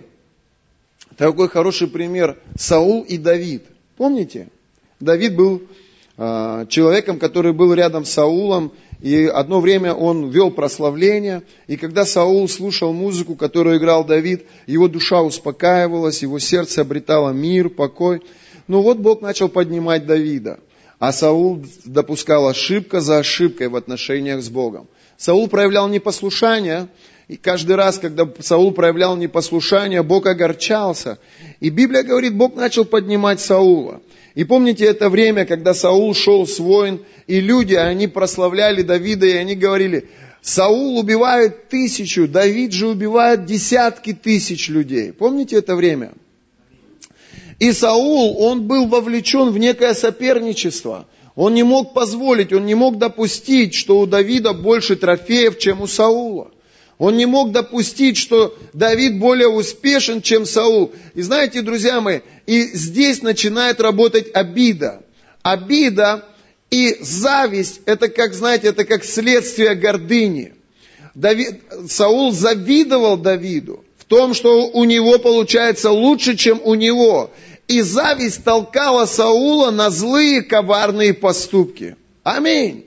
такой 1.18 1.50
хороший 1.50 1.88
пример 1.88 2.40
Саул 2.58 3.04
и 3.04 3.18
Давид. 3.18 3.64
Помните? 3.96 4.50
Давид 5.00 5.36
был 5.36 5.62
человеком, 6.70 7.18
который 7.18 7.54
был 7.54 7.74
рядом 7.74 8.06
с 8.06 8.12
Саулом, 8.12 8.72
и 9.02 9.26
одно 9.26 9.60
время 9.60 9.96
он 9.96 10.30
вел 10.30 10.52
прославление, 10.52 11.42
и 11.66 11.78
когда 11.78 12.06
Саул 12.06 12.48
слушал 12.48 12.94
музыку, 12.94 13.36
которую 13.36 13.78
играл 13.78 14.06
Давид, 14.06 14.46
его 14.68 14.88
душа 14.88 15.22
успокаивалась, 15.22 16.22
его 16.22 16.38
сердце 16.38 16.82
обретало 16.82 17.32
мир, 17.32 17.70
покой. 17.70 18.22
Но 18.68 18.84
вот 18.84 19.00
Бог 19.00 19.22
начал 19.22 19.50
поднимать 19.50 20.06
Давида, 20.06 20.60
а 21.00 21.12
Саул 21.12 21.66
допускал 21.86 22.48
ошибка 22.48 23.02
за 23.02 23.18
ошибкой 23.18 23.70
в 23.70 23.76
отношениях 23.76 24.44
с 24.44 24.50
Богом. 24.50 24.88
Саул 25.18 25.48
проявлял 25.48 25.88
непослушание, 25.88 26.88
и 27.32 27.38
каждый 27.38 27.78
раз, 27.78 27.98
когда 27.98 28.28
Саул 28.42 28.74
проявлял 28.74 29.16
непослушание, 29.16 30.04
Бог 30.04 30.26
огорчался. 30.26 31.18
И 31.62 31.70
Библия 31.70 32.04
говорит, 32.04 32.36
Бог 32.36 32.58
начал 32.58 32.84
поднимать 32.84 33.40
Саула. 33.40 34.02
И 34.36 34.44
помните 34.44 34.84
это 34.84 35.10
время, 35.10 35.46
когда 35.46 35.74
Саул 35.74 36.14
шел 36.14 36.46
с 36.46 36.60
войн, 36.60 37.00
и 37.28 37.40
люди, 37.40 37.74
они 37.74 38.10
прославляли 38.10 38.82
Давида, 38.82 39.28
и 39.28 39.38
они 39.38 39.56
говорили, 39.56 40.10
Саул 40.42 41.00
убивает 41.00 41.70
тысячу, 41.70 42.28
Давид 42.28 42.74
же 42.74 42.90
убивает 42.90 43.46
десятки 43.46 44.12
тысяч 44.12 44.68
людей. 44.68 45.14
Помните 45.14 45.56
это 45.56 45.78
время? 45.78 46.12
И 47.60 47.72
Саул, 47.72 48.44
он 48.44 48.68
был 48.68 48.88
вовлечен 48.88 49.52
в 49.52 49.58
некое 49.58 49.94
соперничество. 49.94 51.08
Он 51.36 51.54
не 51.54 51.64
мог 51.64 51.94
позволить, 51.94 52.52
он 52.52 52.66
не 52.66 52.76
мог 52.76 52.98
допустить, 52.98 53.74
что 53.74 54.02
у 54.02 54.06
Давида 54.06 54.52
больше 54.52 54.98
трофеев, 54.98 55.60
чем 55.60 55.80
у 55.80 55.88
Саула. 55.88 56.52
Он 57.02 57.18
не 57.18 57.26
мог 57.26 57.52
допустить, 57.52 58.16
что 58.16 58.56
Давид 58.74 59.18
более 59.18 59.48
успешен, 59.48 60.22
чем 60.22 60.46
Саул. 60.46 60.92
И 61.16 61.24
знаете, 61.24 61.64
друзья 61.64 62.00
мои, 62.00 62.20
и 62.46 62.62
здесь 62.62 63.24
начинает 63.24 63.82
работать 63.82 64.28
обида. 64.36 65.02
Обида 65.42 66.24
и 66.70 66.98
зависть, 67.02 67.82
это 67.88 68.08
как, 68.08 68.36
знаете, 68.36 68.68
это 68.68 68.86
как 68.86 69.04
следствие 69.04 69.74
гордыни. 69.74 70.54
Давид, 71.16 71.64
Саул 71.90 72.34
завидовал 72.34 73.18
Давиду 73.18 73.84
в 73.98 74.06
том, 74.06 74.36
что 74.36 74.68
у 74.68 74.84
него 74.84 75.18
получается 75.18 75.90
лучше, 75.90 76.38
чем 76.38 76.62
у 76.64 76.76
него. 76.76 77.32
И 77.68 77.82
зависть 77.82 78.44
толкала 78.44 79.08
Саула 79.08 79.72
на 79.72 79.90
злые, 79.90 80.44
коварные 80.44 81.16
поступки. 81.16 81.96
Аминь. 82.22 82.86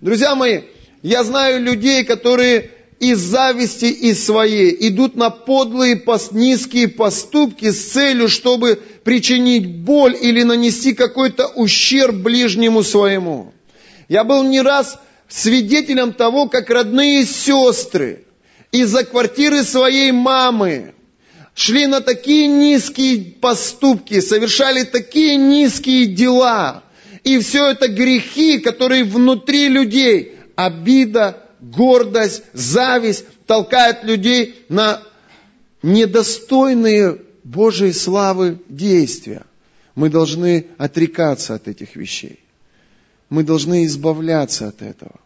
Друзья 0.00 0.34
мои, 0.34 0.62
я 1.04 1.22
знаю 1.22 1.62
людей, 1.62 2.02
которые 2.02 2.72
из 3.00 3.18
зависти 3.18 3.86
и 3.86 4.12
своей 4.12 4.76
идут 4.88 5.16
на 5.16 5.30
подлые, 5.30 6.00
низкие 6.32 6.86
поступки 6.86 7.70
с 7.70 7.92
целью, 7.92 8.28
чтобы 8.28 8.78
причинить 9.02 9.66
боль 9.66 10.14
или 10.20 10.42
нанести 10.42 10.92
какой-то 10.92 11.46
ущерб 11.48 12.16
ближнему 12.16 12.82
своему. 12.82 13.54
Я 14.08 14.22
был 14.22 14.42
не 14.42 14.60
раз 14.60 14.98
свидетелем 15.28 16.12
того, 16.12 16.48
как 16.48 16.68
родные 16.68 17.24
сестры 17.24 18.26
из-за 18.70 19.04
квартиры 19.04 19.64
своей 19.64 20.12
мамы 20.12 20.92
шли 21.54 21.86
на 21.86 22.02
такие 22.02 22.46
низкие 22.48 23.32
поступки, 23.40 24.20
совершали 24.20 24.82
такие 24.82 25.36
низкие 25.36 26.04
дела. 26.06 26.84
И 27.24 27.38
все 27.38 27.70
это 27.70 27.88
грехи, 27.88 28.58
которые 28.58 29.04
внутри 29.04 29.68
людей, 29.68 30.36
обида, 30.54 31.49
гордость, 31.60 32.42
зависть 32.52 33.24
толкает 33.46 34.04
людей 34.04 34.64
на 34.68 35.02
недостойные 35.82 37.18
Божьей 37.44 37.92
славы 37.92 38.60
действия. 38.68 39.44
Мы 39.94 40.08
должны 40.08 40.66
отрекаться 40.78 41.54
от 41.54 41.68
этих 41.68 41.96
вещей. 41.96 42.40
Мы 43.28 43.44
должны 43.44 43.84
избавляться 43.86 44.68
от 44.68 44.82
этого. 44.82 45.20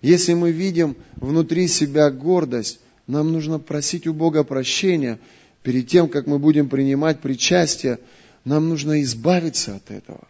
Если 0.00 0.34
мы 0.34 0.50
видим 0.50 0.96
внутри 1.14 1.68
себя 1.68 2.10
гордость, 2.10 2.80
нам 3.06 3.32
нужно 3.32 3.58
просить 3.58 4.06
у 4.06 4.12
Бога 4.12 4.44
прощения. 4.44 5.18
Перед 5.62 5.88
тем, 5.88 6.08
как 6.08 6.26
мы 6.26 6.38
будем 6.38 6.68
принимать 6.68 7.20
причастие, 7.20 7.98
нам 8.44 8.68
нужно 8.68 9.02
избавиться 9.02 9.76
от 9.76 9.90
этого. 9.90 10.26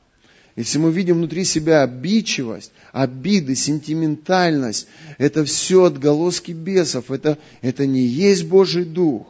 Если 0.55 0.79
мы 0.79 0.93
видим 0.93 1.17
внутри 1.17 1.45
себя 1.45 1.83
обидчивость, 1.83 2.73
обиды, 2.93 3.55
сентиментальность, 3.55 4.87
это 5.17 5.45
все 5.45 5.85
отголоски 5.85 6.53
бесов, 6.53 7.11
это, 7.11 7.39
это 7.63 7.87
не 7.87 8.03
есть 8.03 8.45
Божий 8.47 8.85
Дух. 8.85 9.27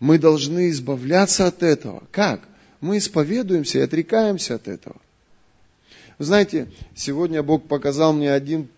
Мы 0.00 0.18
должны 0.18 0.70
избавляться 0.70 1.46
от 1.46 1.62
этого. 1.62 2.02
Как? 2.10 2.40
Мы 2.80 2.98
исповедуемся 2.98 3.78
и 3.78 3.82
отрекаемся 3.82 4.56
от 4.56 4.66
этого. 4.66 4.96
Вы 6.18 6.24
знаете, 6.24 6.68
сегодня 6.96 7.42
Бог 7.42 7.64
показал 7.64 8.12
мне 8.12 8.32
один 8.32 8.68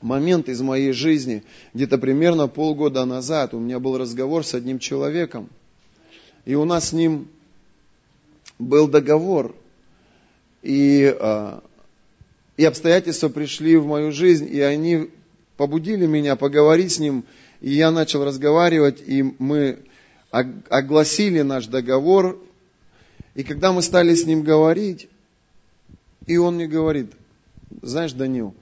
момент 0.00 0.48
из 0.48 0.60
моей 0.62 0.92
жизни, 0.92 1.42
где-то 1.74 1.98
примерно 1.98 2.48
полгода 2.48 3.04
назад 3.04 3.52
у 3.52 3.58
меня 3.58 3.78
был 3.78 3.98
разговор 3.98 4.44
с 4.44 4.54
одним 4.54 4.78
человеком, 4.78 5.48
и 6.46 6.54
у 6.54 6.64
нас 6.64 6.88
с 6.88 6.92
ним 6.92 7.28
был 8.58 8.88
договор, 8.88 9.54
и, 10.62 11.14
а, 11.18 11.62
и 12.56 12.64
обстоятельства 12.64 13.28
пришли 13.28 13.76
в 13.76 13.86
мою 13.86 14.12
жизнь, 14.12 14.48
и 14.50 14.60
они 14.60 15.10
побудили 15.56 16.06
меня 16.06 16.36
поговорить 16.36 16.92
с 16.92 16.98
ним, 16.98 17.24
и 17.60 17.70
я 17.72 17.90
начал 17.90 18.24
разговаривать, 18.24 19.02
и 19.06 19.22
мы 19.38 19.78
огласили 20.30 21.42
наш 21.42 21.66
договор, 21.66 22.38
и 23.34 23.42
когда 23.42 23.72
мы 23.72 23.82
стали 23.82 24.14
с 24.14 24.24
ним 24.24 24.42
говорить, 24.42 25.08
и 26.26 26.36
он 26.36 26.54
мне 26.56 26.66
говорит, 26.66 27.12
знаешь, 27.82 28.12
Данил, 28.12 28.54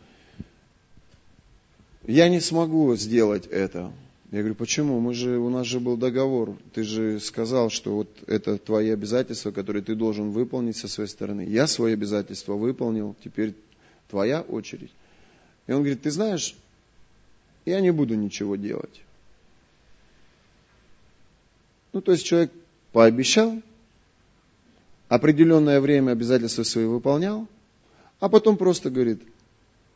я 2.06 2.28
не 2.28 2.40
смогу 2.40 2.94
сделать 2.96 3.46
это. 3.46 3.92
Я 4.30 4.40
говорю, 4.40 4.56
почему? 4.56 5.00
Мы 5.00 5.14
же, 5.14 5.38
у 5.38 5.48
нас 5.48 5.66
же 5.66 5.80
был 5.80 5.96
договор. 5.96 6.56
Ты 6.74 6.82
же 6.82 7.18
сказал, 7.18 7.70
что 7.70 7.94
вот 7.96 8.08
это 8.26 8.58
твои 8.58 8.90
обязательства, 8.90 9.52
которые 9.52 9.82
ты 9.82 9.94
должен 9.94 10.30
выполнить 10.32 10.76
со 10.76 10.86
своей 10.86 11.08
стороны. 11.08 11.46
Я 11.46 11.66
свои 11.66 11.94
обязательства 11.94 12.52
выполнил, 12.54 13.16
теперь 13.24 13.54
твоя 14.10 14.42
очередь. 14.42 14.90
И 15.66 15.72
он 15.72 15.78
говорит, 15.78 16.02
ты 16.02 16.10
знаешь, 16.10 16.54
я 17.64 17.80
не 17.80 17.90
буду 17.90 18.16
ничего 18.16 18.56
делать. 18.56 19.00
Ну, 21.94 22.02
то 22.02 22.12
есть 22.12 22.26
человек 22.26 22.52
пообещал, 22.92 23.62
определенное 25.08 25.80
время 25.80 26.12
обязательства 26.12 26.64
свои 26.64 26.84
выполнял, 26.84 27.46
а 28.20 28.28
потом 28.28 28.58
просто 28.58 28.90
говорит, 28.90 29.22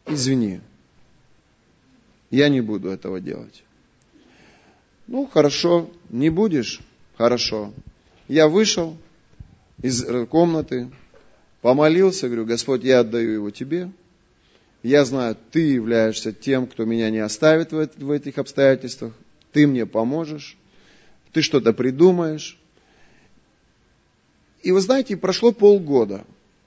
извини, 0.06 0.60
я 2.30 2.48
не 2.48 2.62
буду 2.62 2.88
этого 2.88 3.20
делать. 3.20 3.62
Ну, 5.06 5.26
хорошо, 5.26 5.90
не 6.10 6.30
будешь, 6.30 6.80
хорошо. 7.16 7.72
Я 8.28 8.48
вышел 8.48 8.96
из 9.82 10.04
комнаты, 10.28 10.90
помолился, 11.60 12.28
говорю, 12.28 12.46
Господь, 12.46 12.84
я 12.84 13.00
отдаю 13.00 13.32
его 13.32 13.50
тебе. 13.50 13.90
Я 14.82 15.04
знаю, 15.04 15.36
ты 15.50 15.60
являешься 15.60 16.32
тем, 16.32 16.66
кто 16.66 16.84
меня 16.84 17.10
не 17.10 17.18
оставит 17.18 17.72
в, 17.72 18.10
этих 18.10 18.38
обстоятельствах. 18.38 19.12
Ты 19.52 19.66
мне 19.66 19.86
поможешь, 19.86 20.56
ты 21.32 21.42
что-то 21.42 21.72
придумаешь. 21.72 22.58
И 24.62 24.72
вы 24.72 24.80
знаете, 24.80 25.16
прошло 25.16 25.52
полгода. 25.52 26.24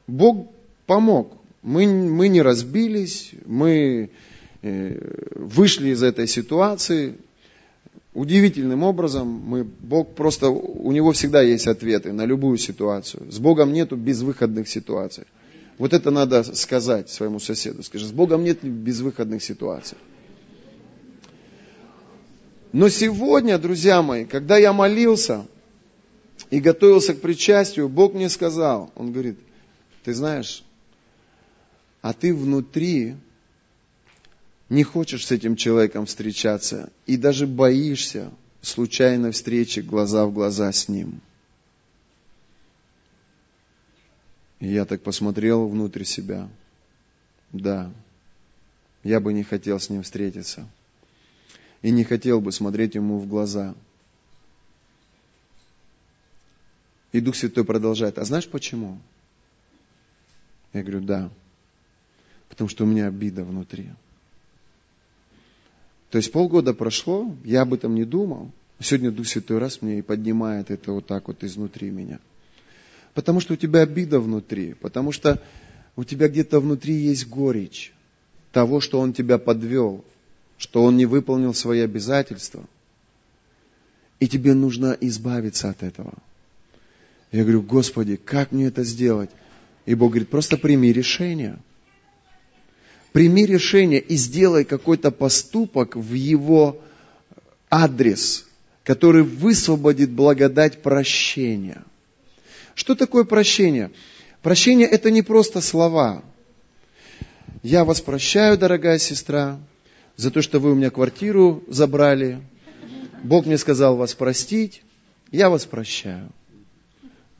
Бог 0.07 0.51
помог. 0.85 1.37
Мы, 1.61 1.87
мы 1.87 2.27
не 2.27 2.41
разбились, 2.41 3.31
мы 3.45 4.11
Э, 4.67 4.97
вышли 5.35 5.89
из 5.89 6.01
этой 6.01 6.25
ситуации. 6.25 7.17
Удивительным 8.15 8.83
образом 8.83 9.27
мы, 9.27 9.65
Бог 9.65 10.15
просто, 10.15 10.49
у 10.49 10.91
него 10.93 11.11
всегда 11.11 11.41
есть 11.41 11.67
ответы 11.67 12.13
на 12.13 12.25
любую 12.25 12.57
ситуацию. 12.57 13.29
С 13.29 13.39
Богом 13.39 13.73
нету 13.73 13.97
безвыходных 13.97 14.69
ситуаций. 14.69 15.25
Вот 15.77 15.91
это 15.91 16.11
надо 16.11 16.43
сказать 16.55 17.09
своему 17.09 17.41
соседу. 17.41 17.83
Скажи, 17.83 18.07
с 18.07 18.13
Богом 18.13 18.45
нет 18.45 18.63
безвыходных 18.63 19.43
ситуаций. 19.43 19.97
Но 22.71 22.87
сегодня, 22.87 23.57
друзья 23.57 24.01
мои, 24.01 24.23
когда 24.23 24.55
я 24.57 24.71
молился 24.71 25.45
и 26.49 26.61
готовился 26.61 27.15
к 27.15 27.19
причастию, 27.19 27.89
Бог 27.89 28.13
мне 28.13 28.29
сказал, 28.29 28.93
Он 28.95 29.11
говорит, 29.11 29.37
ты 30.05 30.13
знаешь, 30.13 30.63
а 32.01 32.13
ты 32.13 32.33
внутри 32.33 33.15
не 34.69 34.83
хочешь 34.83 35.25
с 35.25 35.31
этим 35.31 35.55
человеком 35.55 36.05
встречаться 36.05 36.91
и 37.05 37.17
даже 37.17 37.45
боишься 37.47 38.31
случайной 38.61 39.31
встречи 39.31 39.79
глаза 39.79 40.25
в 40.25 40.33
глаза 40.33 40.71
с 40.71 40.87
ним. 40.89 41.21
И 44.59 44.67
я 44.67 44.85
так 44.85 45.01
посмотрел 45.01 45.67
внутрь 45.67 46.03
себя. 46.03 46.49
Да, 47.51 47.91
я 49.03 49.19
бы 49.19 49.33
не 49.33 49.43
хотел 49.43 49.79
с 49.79 49.89
ним 49.89 50.01
встретиться. 50.01 50.67
И 51.81 51.91
не 51.91 52.03
хотел 52.03 52.41
бы 52.41 52.51
смотреть 52.51 52.95
ему 52.95 53.19
в 53.19 53.27
глаза. 53.27 53.75
И 57.11 57.21
Дух 57.21 57.35
Святой 57.35 57.63
продолжает. 57.63 58.17
А 58.17 58.25
знаешь 58.25 58.47
почему? 58.49 58.99
Я 60.73 60.81
говорю, 60.81 61.01
да. 61.01 61.29
Потому 62.49 62.67
что 62.67 62.83
у 62.83 62.87
меня 62.87 63.07
обида 63.07 63.43
внутри. 63.43 63.91
То 66.09 66.17
есть 66.17 66.31
полгода 66.31 66.73
прошло, 66.73 67.35
я 67.43 67.61
об 67.61 67.73
этом 67.73 67.95
не 67.95 68.05
думал. 68.05 68.51
Сегодня 68.79 69.11
Дух 69.11 69.27
Святой 69.27 69.57
раз 69.57 69.81
мне 69.81 69.99
и 69.99 70.01
поднимает 70.01 70.69
это 70.69 70.91
вот 70.91 71.07
так 71.07 71.27
вот 71.27 71.43
изнутри 71.43 71.89
меня. 71.89 72.19
Потому 73.13 73.39
что 73.39 73.53
у 73.53 73.57
тебя 73.57 73.81
обида 73.81 74.19
внутри, 74.19 74.73
потому 74.73 75.11
что 75.11 75.41
у 75.95 76.03
тебя 76.03 76.27
где-то 76.27 76.59
внутри 76.59 76.93
есть 76.93 77.27
горечь 77.27 77.93
того, 78.51 78.81
что 78.81 78.99
Он 78.99 79.13
тебя 79.13 79.37
подвел, 79.37 80.03
что 80.57 80.83
Он 80.83 80.97
не 80.97 81.05
выполнил 81.05 81.53
свои 81.53 81.79
обязательства. 81.79 82.63
И 84.19 84.27
тебе 84.27 84.53
нужно 84.53 84.97
избавиться 85.01 85.69
от 85.69 85.83
этого. 85.83 86.13
Я 87.31 87.43
говорю, 87.43 87.61
Господи, 87.61 88.17
как 88.17 88.51
мне 88.51 88.67
это 88.67 88.83
сделать? 88.83 89.29
И 89.85 89.95
Бог 89.95 90.11
говорит, 90.11 90.29
просто 90.29 90.57
прими 90.57 90.91
решение– 90.91 91.57
прими 93.15 93.45
решение 93.45 94.01
и 94.01 94.17
сделай 94.17 94.65
какой-то 94.65 95.09
поступок 95.09 95.95
в 95.95 96.13
его 96.15 96.81
адрес, 97.69 98.45
который 98.83 99.23
высвободит 99.23 100.11
благодать 100.11 100.81
прощения. 100.81 101.81
Что 102.73 102.93
такое 102.93 103.23
прощение? 103.23 103.91
Прощение 104.41 104.85
это 104.85 105.11
не 105.11 105.21
просто 105.21 105.61
слова. 105.61 106.25
Я 107.63 107.85
вас 107.85 108.01
прощаю, 108.01 108.57
дорогая 108.57 108.99
сестра, 108.99 109.61
за 110.17 110.29
то, 110.29 110.41
что 110.41 110.59
вы 110.59 110.73
у 110.73 110.75
меня 110.75 110.89
квартиру 110.89 111.63
забрали. 111.69 112.41
Бог 113.23 113.45
мне 113.45 113.57
сказал 113.57 113.95
вас 113.95 114.13
простить, 114.13 114.83
я 115.31 115.49
вас 115.49 115.63
прощаю. 115.63 116.29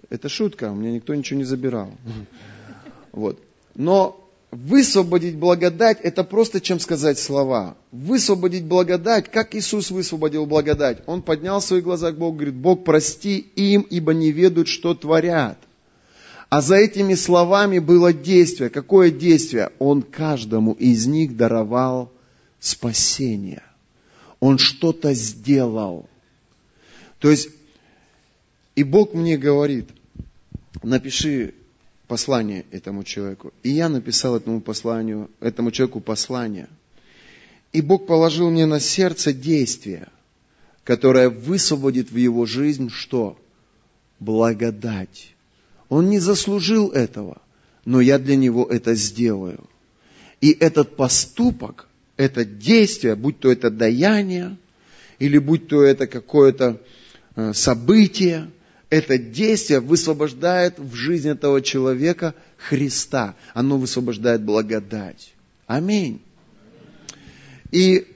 Это 0.09 0.29
шутка, 0.29 0.71
у 0.71 0.75
меня 0.75 0.93
никто 0.93 1.13
ничего 1.13 1.37
не 1.37 1.43
забирал. 1.43 1.91
Вот. 3.11 3.41
Но 3.75 4.24
Высвободить 4.55 5.35
благодать– 5.35 5.99
это 6.03 6.23
просто, 6.23 6.61
чем 6.61 6.79
сказать 6.79 7.19
слова. 7.19 7.75
Высвободить 7.91 8.63
благодать, 8.63 9.29
как 9.29 9.53
Иисус 9.53 9.91
высвободил 9.91 10.45
благодать. 10.45 10.99
Он 11.07 11.21
поднял 11.21 11.61
свои 11.61 11.81
глаза 11.81 12.13
к 12.13 12.17
Богу, 12.17 12.37
говорит, 12.37 12.55
Бог, 12.55 12.85
прости 12.85 13.37
им, 13.37 13.81
ибо 13.81 14.13
не 14.13 14.31
ведут, 14.31 14.69
что 14.69 14.93
творят. 14.93 15.57
А 16.47 16.61
за 16.61 16.77
этими 16.77 17.15
словами 17.15 17.79
было 17.79 18.13
действие. 18.13 18.69
Какое 18.69 19.11
действие? 19.11 19.71
Он 19.77 20.01
каждому 20.01 20.71
из 20.71 21.05
них 21.05 21.35
даровал 21.35 22.13
спасение. 22.61 23.63
Он 24.39 24.57
что-то 24.57 25.13
сделал. 25.13 26.07
То 27.19 27.29
есть, 27.29 27.49
и 28.75 28.83
Бог 28.83 29.13
мне 29.13 29.35
говорит, 29.35 29.89
напиши 30.81 31.55
послание 32.07 32.65
этому 32.71 33.03
человеку. 33.03 33.53
И 33.63 33.69
я 33.69 33.89
написал 33.89 34.35
этому 34.35 34.61
посланию, 34.61 35.29
этому 35.39 35.71
человеку 35.71 35.99
послание. 35.99 36.67
И 37.73 37.81
Бог 37.81 38.07
положил 38.07 38.49
мне 38.49 38.65
на 38.65 38.79
сердце 38.79 39.33
действие, 39.33 40.07
которое 40.83 41.29
высвободит 41.29 42.11
в 42.11 42.15
его 42.15 42.45
жизнь 42.45 42.89
что? 42.89 43.37
Благодать. 44.19 45.33
Он 45.89 46.09
не 46.09 46.19
заслужил 46.19 46.89
этого, 46.89 47.41
но 47.83 48.01
я 48.01 48.17
для 48.17 48.35
него 48.35 48.65
это 48.65 48.95
сделаю. 48.95 49.63
И 50.41 50.51
этот 50.51 50.95
поступок, 50.95 51.87
это 52.17 52.45
действие, 52.45 53.15
будь 53.15 53.39
то 53.39 53.51
это 53.51 53.69
даяние, 53.69 54.57
или 55.19 55.37
будь 55.37 55.67
то 55.67 55.83
это 55.83 56.07
какое-то 56.07 56.81
э, 57.35 57.53
событие, 57.53 58.49
это 58.95 59.17
действие 59.17 59.81
высвобождает 59.81 60.79
в 60.79 60.95
жизнь 60.95 61.27
этого 61.27 61.61
человека 61.61 62.33
Христа. 62.57 63.35
Оно 63.53 63.77
высвобождает 63.77 64.41
благодать. 64.41 65.33
Аминь. 65.67 66.21
И 67.71 68.07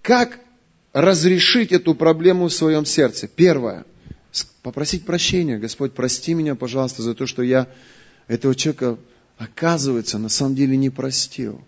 как 0.00 0.40
разрешить 0.94 1.72
эту 1.72 1.94
проблему 1.94 2.48
в 2.48 2.54
своем 2.54 2.86
сердце? 2.86 3.28
Первое. 3.28 3.84
Попросить 4.62 5.04
прощения. 5.04 5.58
Господь, 5.58 5.92
прости 5.92 6.32
меня, 6.32 6.54
пожалуйста, 6.54 7.02
за 7.02 7.14
то, 7.14 7.26
что 7.26 7.42
я 7.42 7.68
этого 8.28 8.54
человека, 8.54 8.96
оказывается, 9.36 10.16
на 10.16 10.30
самом 10.30 10.54
деле 10.54 10.78
не 10.78 10.88
простил. 10.88 11.60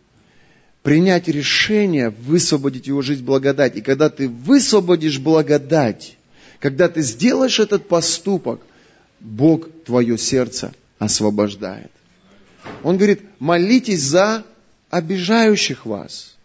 Принять 0.82 1.28
решение, 1.28 2.08
высвободить 2.08 2.86
его 2.86 3.02
жизнь 3.02 3.22
благодать. 3.22 3.76
И 3.76 3.82
когда 3.82 4.08
ты 4.08 4.30
высвободишь 4.30 5.18
благодать, 5.18 6.16
когда 6.60 6.88
ты 6.88 7.02
сделаешь 7.02 7.58
этот 7.58 7.88
поступок, 7.88 8.60
Бог 9.18 9.68
твое 9.84 10.16
сердце 10.16 10.72
освобождает. 10.98 11.90
Он 12.82 12.96
говорит, 12.96 13.22
молитесь 13.38 14.02
за 14.02 14.44
обижающих 14.90 15.86
вас. 15.86 16.36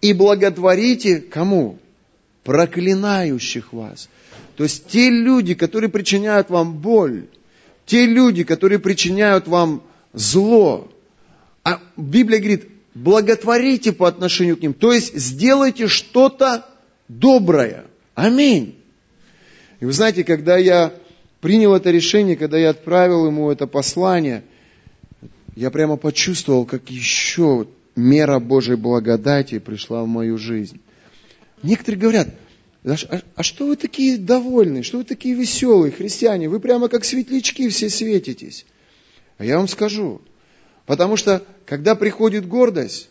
и 0.00 0.14
благотворите 0.14 1.20
кому? 1.20 1.78
Проклинающих 2.44 3.72
вас. 3.72 4.08
То 4.56 4.64
есть 4.64 4.86
те 4.86 5.10
люди, 5.10 5.54
которые 5.54 5.90
причиняют 5.90 6.48
вам 6.48 6.78
боль, 6.78 7.26
те 7.84 8.06
люди, 8.06 8.44
которые 8.44 8.78
причиняют 8.78 9.46
вам 9.46 9.82
зло, 10.14 10.90
а 11.64 11.80
Библия 11.96 12.38
говорит, 12.38 12.68
благотворите 12.94 13.92
по 13.92 14.08
отношению 14.08 14.56
к 14.56 14.62
ним, 14.62 14.72
то 14.72 14.92
есть 14.92 15.14
сделайте 15.14 15.86
что-то 15.86 16.66
доброе. 17.08 17.84
Аминь. 18.14 18.79
И 19.80 19.84
вы 19.84 19.92
знаете, 19.92 20.24
когда 20.24 20.58
я 20.58 20.94
принял 21.40 21.74
это 21.74 21.90
решение, 21.90 22.36
когда 22.36 22.58
я 22.58 22.70
отправил 22.70 23.26
ему 23.26 23.50
это 23.50 23.66
послание, 23.66 24.44
я 25.56 25.70
прямо 25.70 25.96
почувствовал, 25.96 26.66
как 26.66 26.90
еще 26.90 27.66
мера 27.96 28.38
Божьей 28.38 28.76
благодати 28.76 29.58
пришла 29.58 30.04
в 30.04 30.06
мою 30.06 30.38
жизнь. 30.38 30.80
Некоторые 31.62 32.00
говорят, 32.00 32.28
а, 32.84 33.20
а 33.34 33.42
что 33.42 33.66
вы 33.66 33.76
такие 33.76 34.16
довольные, 34.16 34.82
что 34.82 34.98
вы 34.98 35.04
такие 35.04 35.34
веселые, 35.34 35.92
христиане, 35.92 36.48
вы 36.48 36.60
прямо 36.60 36.88
как 36.88 37.04
светлячки 37.04 37.68
все 37.68 37.90
светитесь. 37.90 38.66
А 39.38 39.44
я 39.44 39.58
вам 39.58 39.68
скажу, 39.68 40.20
потому 40.86 41.16
что 41.16 41.44
когда 41.66 41.94
приходит 41.94 42.46
гордость, 42.46 43.08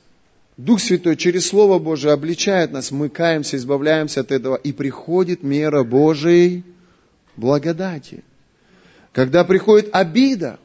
Дух 0.60 0.82
Святой 0.82 1.16
через 1.16 1.48
Слово 1.48 1.80
Божие 1.80 2.12
обличает 2.12 2.74
нас, 2.74 2.92
мы 2.92 3.08
каемся, 3.08 3.56
избавляемся 3.56 4.20
от 4.20 4.34
этого, 4.34 4.58
и 4.58 4.74
приходит 4.74 5.42
мера 5.42 5.86
Божией 5.86 6.66
благодати. 7.38 8.26
Когда 9.14 9.46
приходит 9.46 9.88
обида, 9.94 10.60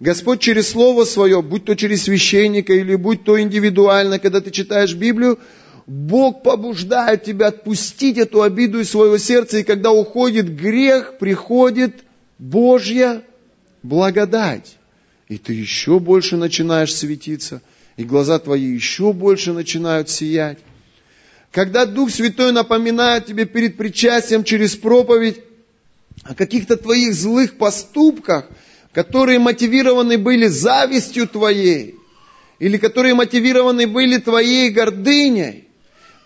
Господь 0.00 0.40
через 0.40 0.70
Слово 0.70 1.04
Свое, 1.04 1.40
будь 1.40 1.66
то 1.66 1.76
через 1.76 2.02
священника 2.02 2.72
или 2.72 2.96
будь 2.96 3.22
то 3.22 3.40
индивидуально, 3.40 4.18
когда 4.18 4.40
ты 4.40 4.50
читаешь 4.50 4.96
Библию, 4.96 5.38
Бог 5.86 6.42
побуждает 6.42 7.22
тебя 7.22 7.46
отпустить 7.46 8.18
эту 8.18 8.42
обиду 8.42 8.80
из 8.80 8.90
своего 8.90 9.18
сердца, 9.18 9.58
и 9.58 9.62
когда 9.62 9.92
уходит 9.92 10.52
грех, 10.56 11.16
приходит 11.18 12.02
Божья 12.40 13.22
благодать. 13.84 14.78
И 15.28 15.38
ты 15.38 15.52
еще 15.52 16.00
больше 16.00 16.36
начинаешь 16.36 16.92
светиться, 16.92 17.62
и 17.98 18.04
глаза 18.04 18.38
твои 18.38 18.64
еще 18.64 19.12
больше 19.12 19.52
начинают 19.52 20.08
сиять. 20.08 20.58
Когда 21.50 21.84
Дух 21.84 22.10
Святой 22.10 22.52
напоминает 22.52 23.26
тебе 23.26 23.44
перед 23.44 23.76
причастием 23.76 24.44
через 24.44 24.76
проповедь, 24.76 25.40
о 26.22 26.34
каких-то 26.34 26.76
твоих 26.76 27.14
злых 27.14 27.58
поступках, 27.58 28.46
которые 28.92 29.40
мотивированы 29.40 30.16
были 30.16 30.46
завистью 30.46 31.26
твоей, 31.26 31.96
или 32.60 32.76
которые 32.76 33.14
мотивированы 33.14 33.88
были 33.88 34.18
твоей 34.18 34.70
гордыней, 34.70 35.64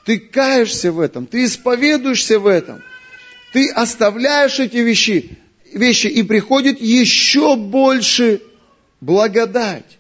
ты 0.05 0.19
каешься 0.19 0.93
в 0.93 1.01
этом, 1.01 1.27
ты 1.27 1.45
исповедуешься 1.45 2.39
в 2.39 2.47
этом, 2.47 2.83
ты 3.55 3.71
оставляешь 3.71 4.59
эти 4.59 4.79
вещи, 4.79 5.39
вещи 5.73 6.09
и 6.09 6.23
приходит 6.23 6.83
еще 6.83 7.57
больше 7.57 8.43
благодать. 9.01 9.99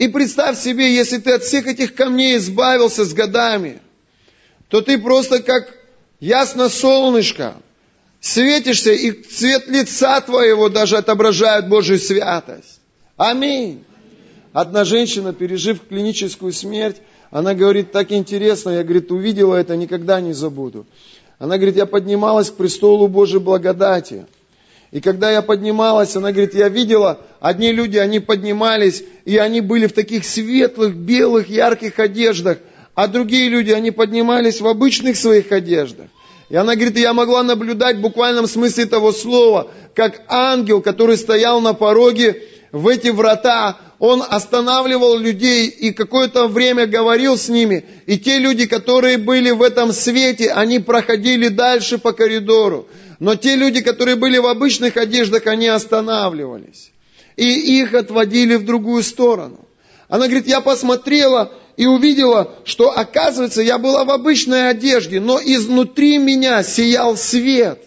И 0.00 0.08
представь 0.08 0.58
себе, 0.58 0.94
если 0.94 1.18
ты 1.18 1.32
от 1.32 1.44
всех 1.44 1.66
этих 1.66 1.94
камней 1.94 2.38
избавился 2.38 3.04
с 3.04 3.12
годами, 3.12 3.82
то 4.70 4.80
ты 4.80 4.96
просто 4.96 5.42
как 5.42 5.74
ясно 6.20 6.70
солнышко, 6.70 7.56
светишься, 8.18 8.92
и 8.92 9.12
цвет 9.12 9.68
лица 9.68 10.18
твоего 10.22 10.70
даже 10.70 10.96
отображает 10.96 11.68
Божью 11.68 11.98
святость. 11.98 12.80
Аминь. 13.18 13.84
Одна 14.54 14.86
женщина, 14.86 15.34
пережив 15.34 15.86
клиническую 15.86 16.54
смерть, 16.54 16.96
она 17.30 17.52
говорит, 17.52 17.92
так 17.92 18.10
интересно, 18.10 18.70
я, 18.70 18.82
говорит, 18.82 19.12
увидела 19.12 19.54
это, 19.54 19.76
никогда 19.76 20.22
не 20.22 20.32
забуду. 20.32 20.86
Она 21.38 21.56
говорит, 21.56 21.76
я 21.76 21.84
поднималась 21.84 22.48
к 22.48 22.54
престолу 22.54 23.06
Божьей 23.06 23.38
благодати. 23.38 24.24
И 24.92 25.00
когда 25.00 25.30
я 25.30 25.40
поднималась, 25.40 26.16
она 26.16 26.32
говорит, 26.32 26.54
я 26.54 26.68
видела, 26.68 27.20
одни 27.38 27.70
люди, 27.70 27.96
они 27.96 28.18
поднимались, 28.18 29.04
и 29.24 29.36
они 29.36 29.60
были 29.60 29.86
в 29.86 29.92
таких 29.92 30.24
светлых, 30.24 30.96
белых, 30.96 31.48
ярких 31.48 31.98
одеждах, 31.98 32.58
а 32.94 33.06
другие 33.06 33.48
люди, 33.48 33.70
они 33.70 33.92
поднимались 33.92 34.60
в 34.60 34.66
обычных 34.66 35.16
своих 35.16 35.52
одеждах. 35.52 36.06
И 36.48 36.56
она 36.56 36.74
говорит, 36.74 36.98
я 36.98 37.14
могла 37.14 37.44
наблюдать 37.44 37.98
в 37.98 38.00
буквальном 38.00 38.48
смысле 38.48 38.86
того 38.86 39.12
слова, 39.12 39.70
как 39.94 40.22
ангел, 40.26 40.80
который 40.80 41.16
стоял 41.16 41.60
на 41.60 41.72
пороге 41.72 42.42
в 42.72 42.88
эти 42.88 43.08
врата, 43.08 43.76
он 44.00 44.24
останавливал 44.26 45.16
людей 45.16 45.68
и 45.68 45.92
какое-то 45.92 46.48
время 46.48 46.86
говорил 46.86 47.36
с 47.36 47.48
ними. 47.48 47.84
И 48.06 48.18
те 48.18 48.38
люди, 48.38 48.66
которые 48.66 49.18
были 49.18 49.50
в 49.50 49.62
этом 49.62 49.92
свете, 49.92 50.50
они 50.50 50.80
проходили 50.80 51.48
дальше 51.48 51.98
по 51.98 52.12
коридору. 52.12 52.88
Но 53.20 53.36
те 53.36 53.54
люди, 53.54 53.82
которые 53.82 54.16
были 54.16 54.38
в 54.38 54.46
обычных 54.46 54.96
одеждах, 54.96 55.46
они 55.46 55.68
останавливались. 55.68 56.90
И 57.36 57.80
их 57.80 57.94
отводили 57.94 58.56
в 58.56 58.64
другую 58.64 59.02
сторону. 59.02 59.60
Она 60.08 60.26
говорит, 60.26 60.48
я 60.48 60.60
посмотрела, 60.60 61.52
и 61.76 61.86
увидела, 61.86 62.56
что, 62.64 62.90
оказывается, 62.90 63.62
я 63.62 63.78
была 63.78 64.04
в 64.04 64.10
обычной 64.10 64.68
одежде, 64.68 65.20
но 65.20 65.40
изнутри 65.42 66.18
меня 66.18 66.62
сиял 66.62 67.16
свет. 67.16 67.80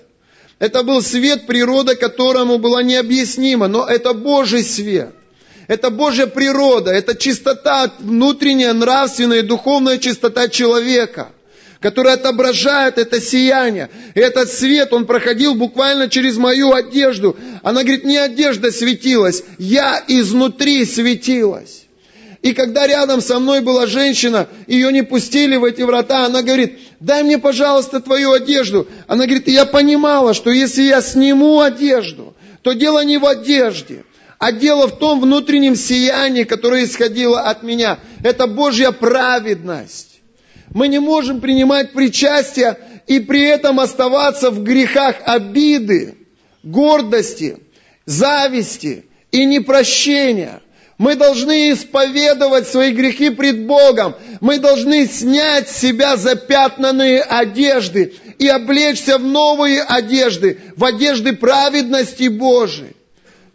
Это 0.57 0.81
был 0.81 1.01
свет 1.01 1.45
природа, 1.45 1.95
которому 1.95 2.57
была 2.57 2.81
необъяснима, 2.81 3.67
но 3.67 3.85
это 3.85 4.13
Божий 4.13 4.63
свет. 4.63 5.13
Это 5.67 5.89
Божья 5.89 6.25
природа, 6.25 6.91
это 6.91 7.15
чистота, 7.15 7.91
внутренняя, 7.99 8.73
нравственная, 8.73 9.43
духовная 9.43 9.97
чистота 9.97 10.47
человека, 10.47 11.32
которая 11.83 12.13
отображает 12.13 12.97
это 12.97 13.19
сияние. 13.19 13.89
Этот 14.15 14.49
свет, 14.49 14.93
он 14.93 15.05
проходил 15.05 15.53
буквально 15.53 16.09
через 16.09 16.37
мою 16.37 16.71
одежду. 16.71 17.35
Она 17.61 17.81
говорит, 17.81 18.05
не 18.05 18.15
одежда 18.17 18.71
светилась, 18.71 19.43
я 19.57 20.01
изнутри 20.07 20.85
светилась. 20.85 21.83
И 22.41 22.53
когда 22.53 22.87
рядом 22.87 23.19
со 23.19 23.37
мной 23.37 23.59
была 23.59 23.85
женщина, 23.85 24.47
ее 24.65 24.93
не 24.93 25.03
пустили 25.03 25.57
в 25.57 25.65
эти 25.65 25.81
врата, 25.81 26.25
она 26.25 26.41
говорит, 26.41 26.79
дай 27.01 27.21
мне, 27.21 27.37
пожалуйста, 27.37 27.99
твою 27.99 28.31
одежду. 28.31 28.87
Она 29.07 29.25
говорит, 29.25 29.49
я 29.49 29.65
понимала, 29.65 30.33
что 30.33 30.51
если 30.51 30.83
я 30.83 31.01
сниму 31.01 31.59
одежду, 31.59 32.33
то 32.61 32.71
дело 32.71 33.03
не 33.03 33.17
в 33.17 33.25
одежде, 33.25 34.05
а 34.39 34.53
дело 34.53 34.87
в 34.87 34.99
том 34.99 35.19
внутреннем 35.19 35.75
сиянии, 35.75 36.45
которое 36.45 36.85
исходило 36.85 37.41
от 37.41 37.61
меня. 37.61 37.99
Это 38.23 38.47
Божья 38.47 38.91
праведность. 38.91 40.12
Мы 40.73 40.87
не 40.87 40.99
можем 40.99 41.39
принимать 41.39 41.93
причастие 41.93 42.77
и 43.05 43.19
при 43.19 43.43
этом 43.43 43.79
оставаться 43.79 44.49
в 44.49 44.63
грехах 44.63 45.17
обиды, 45.25 46.15
гордости, 46.63 47.57
зависти 48.05 49.05
и 49.31 49.45
непрощения. 49.45 50.61
Мы 50.97 51.15
должны 51.15 51.71
исповедовать 51.71 52.67
свои 52.67 52.91
грехи 52.91 53.29
пред 53.29 53.65
Богом. 53.65 54.15
Мы 54.41 54.59
должны 54.59 55.07
снять 55.07 55.69
с 55.69 55.77
себя 55.77 56.17
запятнанные 56.17 57.21
одежды 57.21 58.13
и 58.39 58.47
облечься 58.47 59.17
в 59.17 59.25
новые 59.25 59.81
одежды, 59.81 60.59
в 60.75 60.85
одежды 60.85 61.33
праведности 61.33 62.29
Божией. 62.29 62.95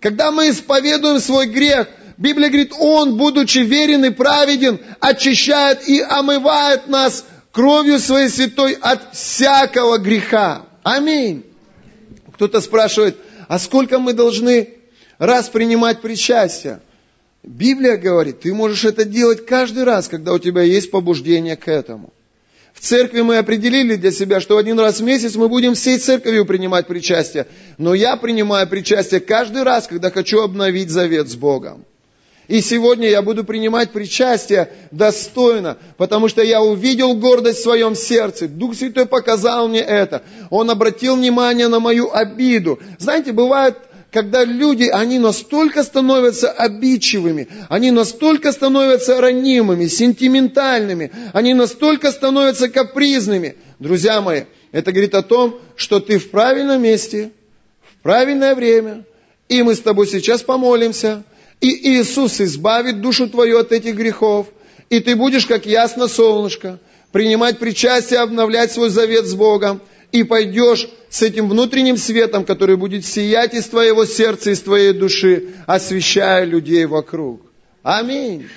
Когда 0.00 0.30
мы 0.30 0.50
исповедуем 0.50 1.20
свой 1.20 1.46
грех, 1.46 1.88
Библия 2.18 2.48
говорит, 2.48 2.72
Он, 2.76 3.16
будучи 3.16 3.58
верен 3.58 4.04
и 4.04 4.10
праведен, 4.10 4.80
очищает 4.98 5.88
и 5.88 6.00
омывает 6.00 6.88
нас 6.88 7.24
кровью 7.52 8.00
своей 8.00 8.28
святой 8.28 8.76
от 8.80 9.14
всякого 9.14 9.98
греха. 9.98 10.66
Аминь. 10.82 11.44
Кто-то 12.34 12.60
спрашивает, 12.60 13.16
а 13.46 13.60
сколько 13.60 14.00
мы 14.00 14.14
должны 14.14 14.70
раз 15.18 15.48
принимать 15.48 16.00
причастие? 16.00 16.80
Библия 17.44 17.96
говорит, 17.96 18.40
ты 18.40 18.52
можешь 18.52 18.84
это 18.84 19.04
делать 19.04 19.46
каждый 19.46 19.84
раз, 19.84 20.08
когда 20.08 20.32
у 20.32 20.40
тебя 20.40 20.62
есть 20.62 20.90
побуждение 20.90 21.56
к 21.56 21.68
этому. 21.68 22.12
В 22.74 22.80
церкви 22.80 23.20
мы 23.20 23.38
определили 23.38 23.94
для 23.94 24.10
себя, 24.10 24.40
что 24.40 24.56
один 24.56 24.78
раз 24.80 24.98
в 24.98 25.04
месяц 25.04 25.36
мы 25.36 25.48
будем 25.48 25.74
всей 25.74 25.98
церковью 25.98 26.46
принимать 26.46 26.88
причастие. 26.88 27.46
Но 27.76 27.94
я 27.94 28.16
принимаю 28.16 28.68
причастие 28.68 29.20
каждый 29.20 29.62
раз, 29.62 29.86
когда 29.86 30.10
хочу 30.10 30.40
обновить 30.40 30.90
завет 30.90 31.28
с 31.28 31.36
Богом. 31.36 31.84
И 32.48 32.62
сегодня 32.62 33.10
я 33.10 33.20
буду 33.20 33.44
принимать 33.44 33.90
причастие 33.90 34.72
достойно, 34.90 35.76
потому 35.98 36.28
что 36.28 36.42
я 36.42 36.62
увидел 36.62 37.14
гордость 37.14 37.60
в 37.60 37.62
своем 37.62 37.94
сердце. 37.94 38.48
Дух 38.48 38.74
Святой 38.74 39.04
показал 39.04 39.68
мне 39.68 39.80
это. 39.80 40.22
Он 40.48 40.70
обратил 40.70 41.16
внимание 41.16 41.68
на 41.68 41.78
мою 41.78 42.10
обиду. 42.10 42.80
Знаете, 42.98 43.32
бывает 43.32 43.76
когда 44.10 44.42
люди, 44.42 44.84
они 44.84 45.18
настолько 45.18 45.82
становятся 45.82 46.50
обидчивыми, 46.50 47.46
они 47.68 47.90
настолько 47.90 48.52
становятся 48.52 49.20
ранимыми, 49.20 49.86
сентиментальными, 49.86 51.12
они 51.34 51.52
настолько 51.52 52.10
становятся 52.10 52.70
капризными. 52.70 53.56
Друзья 53.78 54.22
мои, 54.22 54.44
это 54.72 54.92
говорит 54.92 55.14
о 55.14 55.22
том, 55.22 55.60
что 55.76 56.00
ты 56.00 56.18
в 56.18 56.30
правильном 56.30 56.82
месте, 56.82 57.32
в 57.82 58.02
правильное 58.02 58.54
время, 58.54 59.04
и 59.50 59.62
мы 59.62 59.74
с 59.74 59.80
тобой 59.80 60.06
сейчас 60.06 60.42
помолимся, 60.42 61.22
и 61.60 61.98
Иисус 61.98 62.40
избавит 62.40 63.00
душу 63.00 63.28
твою 63.28 63.58
от 63.58 63.72
этих 63.72 63.94
грехов, 63.96 64.46
и 64.90 65.00
ты 65.00 65.16
будешь 65.16 65.46
как 65.46 65.66
ясно 65.66 66.08
солнышко, 66.08 66.78
принимать 67.12 67.58
причастие, 67.58 68.20
обновлять 68.20 68.72
свой 68.72 68.90
завет 68.90 69.26
с 69.26 69.34
Богом, 69.34 69.80
и 70.12 70.22
пойдешь 70.22 70.88
с 71.10 71.22
этим 71.22 71.48
внутренним 71.48 71.96
светом, 71.96 72.44
который 72.44 72.76
будет 72.76 73.04
сиять 73.04 73.54
из 73.54 73.66
твоего 73.66 74.06
сердца, 74.06 74.50
из 74.50 74.60
твоей 74.60 74.92
души, 74.92 75.48
освещая 75.66 76.44
людей 76.44 76.86
вокруг. 76.86 77.42
Аминь. 77.82 78.48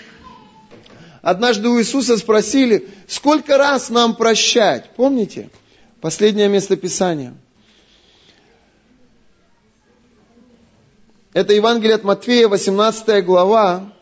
Однажды 1.22 1.70
у 1.70 1.80
Иисуса 1.80 2.18
спросили, 2.18 2.88
сколько 3.08 3.58
раз 3.58 3.90
нам 3.90 4.16
прощать? 4.16 4.90
Помните? 4.96 5.50
Последнее 6.00 6.48
место 6.48 6.78
Писания. 6.78 7.34
Это 11.34 11.54
Евангелие 11.54 11.96
от 11.96 12.04
Матфея, 12.04 12.50
18 12.50 13.24
глава, 13.24 13.94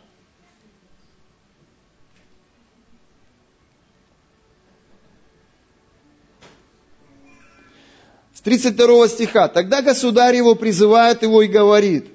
с 8.33 8.41
32 8.41 9.07
стиха. 9.09 9.47
Тогда 9.47 9.83
государь 9.83 10.37
его 10.37 10.55
призывает 10.55 11.21
его 11.21 11.43
и 11.43 11.47
говорит, 11.47 12.07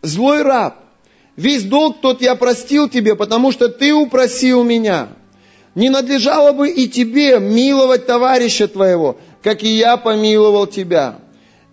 «Злой 0.00 0.40
раб, 0.40 0.76
весь 1.36 1.64
долг 1.64 2.00
тот 2.00 2.22
я 2.22 2.34
простил 2.34 2.88
тебе, 2.88 3.14
потому 3.14 3.52
что 3.52 3.68
ты 3.68 3.92
упросил 3.92 4.64
меня. 4.64 5.08
Не 5.74 5.90
надлежало 5.90 6.52
бы 6.52 6.70
и 6.70 6.88
тебе 6.88 7.38
миловать 7.40 8.06
товарища 8.06 8.68
твоего, 8.68 9.18
как 9.42 9.64
и 9.64 9.68
я 9.68 9.98
помиловал 9.98 10.66
тебя». 10.66 11.18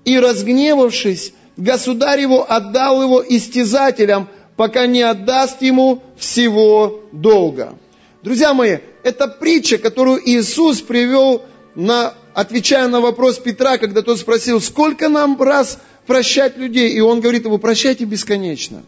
И 0.03 0.19
разгневавшись, 0.19 1.33
государь 1.59 2.21
его 2.21 2.49
отдал 2.49 3.01
его 3.01 3.23
истязателям, 3.27 4.27
пока 4.55 4.87
не 4.87 5.01
отдаст 5.01 5.61
ему 5.61 6.01
всего 6.17 7.03
долга. 7.11 7.77
Друзья 8.23 8.53
мои, 8.53 8.77
это 9.03 9.27
притча, 9.27 9.77
которую 9.77 10.21
Иисус 10.27 10.81
привел 10.81 11.43
на 11.75 12.13
отвечая 12.33 12.87
на 12.87 13.01
вопрос 13.01 13.37
Петра, 13.37 13.77
когда 13.77 14.01
тот 14.01 14.19
спросил, 14.19 14.61
сколько 14.61 15.09
нам 15.09 15.41
раз 15.41 15.79
прощать 16.07 16.57
людей? 16.57 16.91
И 16.91 16.99
он 16.99 17.21
говорит 17.21 17.45
ему, 17.45 17.57
прощайте 17.57 18.05
бесконечно. 18.05 18.83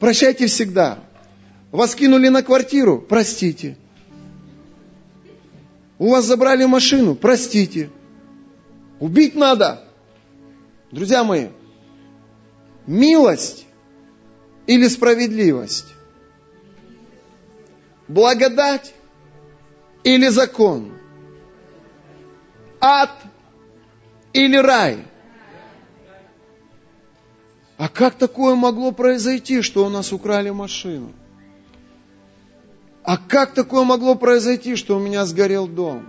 Прощайте 0.00 0.46
всегда. 0.46 1.00
Вас 1.72 1.94
кинули 1.94 2.28
на 2.28 2.42
квартиру, 2.42 3.04
простите. 3.06 3.76
У 5.98 6.10
вас 6.10 6.24
забрали 6.24 6.64
машину, 6.64 7.14
простите. 7.14 7.90
Убить 9.00 9.34
надо. 9.34 9.85
Друзья 10.96 11.24
мои, 11.24 11.48
милость 12.86 13.66
или 14.66 14.88
справедливость? 14.88 15.84
Благодать 18.08 18.94
или 20.04 20.28
закон? 20.28 20.94
ад 22.80 23.10
или 24.32 24.56
рай? 24.56 25.04
А 27.76 27.90
как 27.90 28.14
такое 28.14 28.54
могло 28.54 28.90
произойти, 28.90 29.60
что 29.60 29.84
у 29.84 29.90
нас 29.90 30.14
украли 30.14 30.48
машину? 30.48 31.12
А 33.02 33.18
как 33.18 33.52
такое 33.52 33.84
могло 33.84 34.14
произойти, 34.14 34.76
что 34.76 34.96
у 34.96 34.98
меня 34.98 35.26
сгорел 35.26 35.68
дом? 35.68 36.08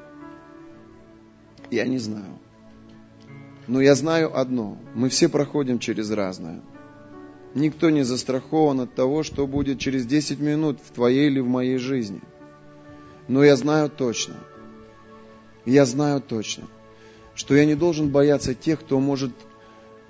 Я 1.71 1.85
не 1.85 1.97
знаю. 1.97 2.39
Но 3.67 3.81
я 3.81 3.95
знаю 3.95 4.37
одно. 4.37 4.77
Мы 4.95 5.09
все 5.09 5.29
проходим 5.29 5.79
через 5.79 6.09
разное. 6.11 6.61
Никто 7.53 7.89
не 7.89 8.03
застрахован 8.03 8.81
от 8.81 8.95
того, 8.95 9.23
что 9.23 9.47
будет 9.47 9.79
через 9.79 10.05
10 10.05 10.39
минут 10.39 10.79
в 10.83 10.91
твоей 10.91 11.27
или 11.27 11.39
в 11.39 11.47
моей 11.47 11.77
жизни. 11.77 12.21
Но 13.27 13.43
я 13.43 13.55
знаю 13.55 13.89
точно– 13.89 14.35
я 15.67 15.85
знаю 15.85 16.21
точно, 16.21 16.63
что 17.35 17.53
я 17.53 17.65
не 17.65 17.75
должен 17.75 18.09
бояться 18.09 18.55
тех, 18.55 18.79
кто 18.79 19.01
может 19.01 19.31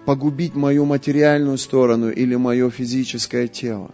погубить 0.05 0.53
мою 0.53 0.85
материальную 0.85 1.57
сторону 1.57 2.11
или 2.11 2.35
мое 2.35 2.69
физическое 2.69 3.47
тело. 3.47 3.89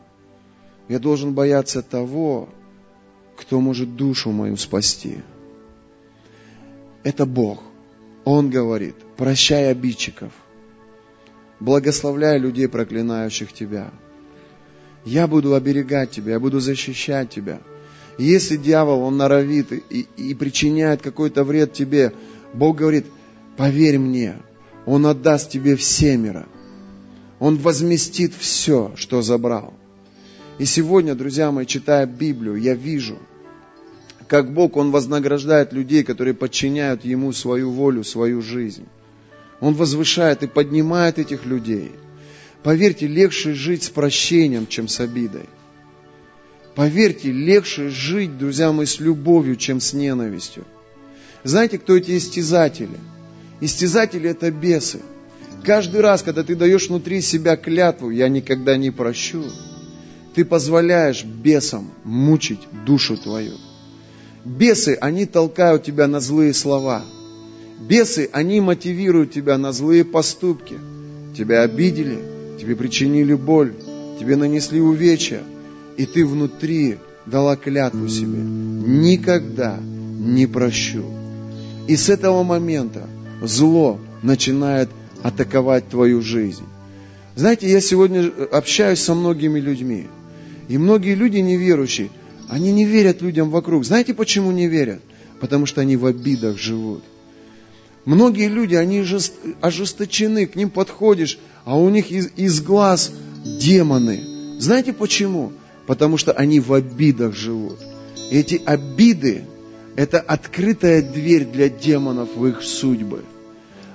Я 0.89 0.99
должен 0.99 1.33
бояться 1.33 1.81
того, 1.81 2.49
кто 3.37 3.61
может 3.61 3.95
душу 3.95 4.31
мою 4.31 4.57
спасти. 4.57 5.19
Это 7.03 7.25
Бог. 7.25 7.63
Он 8.25 8.49
говорит, 8.49 8.95
прощай 9.17 9.69
обидчиков, 9.69 10.31
благословляй 11.59 12.39
людей, 12.39 12.67
проклинающих 12.67 13.51
тебя. 13.53 13.91
Я 15.05 15.27
буду 15.27 15.55
оберегать 15.55 16.11
тебя, 16.11 16.33
я 16.33 16.39
буду 16.39 16.59
защищать 16.59 17.29
тебя– 17.29 17.59
если 18.17 18.57
дьявол, 18.57 19.01
он 19.01 19.17
норовит 19.17 19.71
и, 19.71 20.07
и 20.17 20.33
причиняет 20.35 21.01
какой-то 21.01 21.43
вред 21.43 21.73
тебе, 21.73 22.13
Бог 22.53 22.77
говорит, 22.77 23.05
поверь 23.57 23.97
мне, 23.97 24.37
он 24.85 25.05
отдаст 25.07 25.49
тебе 25.49 25.75
всемиро. 25.75 26.45
Он 27.39 27.57
возместит 27.57 28.33
все, 28.37 28.93
что 28.95 29.21
забрал. 29.21 29.73
И 30.59 30.65
сегодня, 30.65 31.15
друзья 31.15 31.51
мои, 31.51 31.65
читая 31.65 32.05
Библию, 32.05 32.55
я 32.55 32.75
вижу, 32.75 33.17
как 34.27 34.53
Бог, 34.53 34.77
Он 34.77 34.91
вознаграждает 34.91 35.73
людей, 35.73 36.03
которые 36.03 36.33
подчиняют 36.33 37.05
Ему 37.05 37.33
свою 37.33 37.71
волю, 37.71 38.03
свою 38.03 38.41
жизнь. 38.41 38.85
Он 39.59 39.73
возвышает 39.73 40.43
и 40.43 40.47
поднимает 40.47 41.19
этих 41.19 41.45
людей. 41.45 41.91
Поверьте, 42.63 43.07
легче 43.07 43.53
жить 43.53 43.83
с 43.83 43.89
прощением, 43.89 44.67
чем 44.67 44.87
с 44.87 44.99
обидой. 44.99 45.47
Поверьте, 46.75 47.31
легче 47.31 47.89
жить, 47.89 48.37
друзья 48.37 48.71
мои, 48.71 48.85
с 48.85 48.99
любовью, 48.99 49.55
чем 49.55 49.79
с 49.79 49.93
ненавистью. 49.93 50.65
Знаете, 51.43 51.77
кто 51.77 51.97
эти 51.97 52.17
истязатели? 52.17 52.97
Истязатели– 53.61 54.29
это 54.31 54.49
бесы. 54.49 55.01
Каждый 55.63 56.01
раз, 56.01 56.23
когда 56.23 56.43
ты 56.43 56.55
даешь 56.55 56.89
внутри 56.89 57.21
себя 57.21 57.55
клятву 57.55 58.09
«я 58.09 58.27
никогда 58.27 58.75
не 58.75 58.91
прощу», 58.91 59.43
ты 60.35 60.43
позволяешь 60.43 61.23
бесам 61.23 61.91
мучить 62.03 62.61
душу 62.85 63.17
твою. 63.17 63.53
Бесы, 64.45 64.97
они 64.99 65.25
толкают 65.25 65.83
тебя 65.83 66.07
на 66.07 66.19
злые 66.19 66.53
слова. 66.53 67.03
Бесы, 67.79 68.29
они 68.31 68.61
мотивируют 68.61 69.31
тебя 69.31 69.57
на 69.57 69.71
злые 69.71 70.03
поступки. 70.03 70.75
Тебя 71.37 71.61
обидели, 71.61 72.19
тебе 72.59 72.75
причинили 72.75 73.33
боль, 73.33 73.73
тебе 74.19 74.35
нанесли 74.35 74.79
увечья– 74.79 75.41
и 75.97 76.05
ты 76.05 76.25
внутри 76.25 76.97
дала 77.25 77.55
клятву 77.55 78.07
себе, 78.07 78.39
никогда 78.39 79.77
не 79.79 80.47
прощу. 80.47 81.05
И 81.87 81.95
с 81.95 82.09
этого 82.09 82.43
момента 82.43 83.07
зло 83.41 83.99
начинает 84.21 84.89
атаковать 85.21 85.87
твою 85.89 86.21
жизнь. 86.21 86.63
Знаете, 87.35 87.69
я 87.69 87.81
сегодня 87.81 88.31
общаюсь 88.51 88.99
со 88.99 89.13
многими 89.13 89.59
людьми, 89.59 90.07
и 90.67 90.77
многие 90.77 91.15
люди 91.15 91.37
неверующие, 91.37 92.09
они 92.53 92.71
не 92.71 92.85
верят 92.85 93.21
людям 93.21 93.49
вокруг. 93.49 93.85
Знаете, 93.85 94.13
почему 94.13 94.51
не 94.51 94.67
верят? 94.67 95.01
Потому 95.39 95.65
что 95.65 95.81
они 95.81 95.97
в 95.97 96.05
обидах 96.05 96.57
живут. 96.57 97.03
Многие 98.05 98.47
люди, 98.47 98.75
они 98.75 99.05
ожесточены, 99.61 100.45
к 100.45 100.55
ним 100.55 100.69
подходишь, 100.69 101.37
а 101.65 101.77
у 101.77 101.89
них 101.89 102.11
из, 102.11 102.29
из 102.35 102.61
глаз 102.61 103.11
демоны. 103.43 104.21
Знаете 104.59 104.93
почему? 104.93 105.51
потому 105.85 106.17
что 106.17 106.31
они 106.31 106.59
в 106.59 106.73
обидах 106.73 107.35
живут. 107.35 107.77
И 108.31 108.37
эти 108.37 108.61
обиды– 108.65 109.43
это 109.95 110.19
открытая 110.19 111.01
дверь 111.01 111.45
для 111.45 111.69
демонов 111.69 112.29
в 112.35 112.45
их 112.47 112.61
судьбы. 112.63 113.21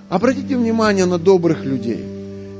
Обратите 0.08 0.56
внимание 0.56 1.06
на 1.06 1.18
добрых 1.18 1.64
людей. 1.64 2.04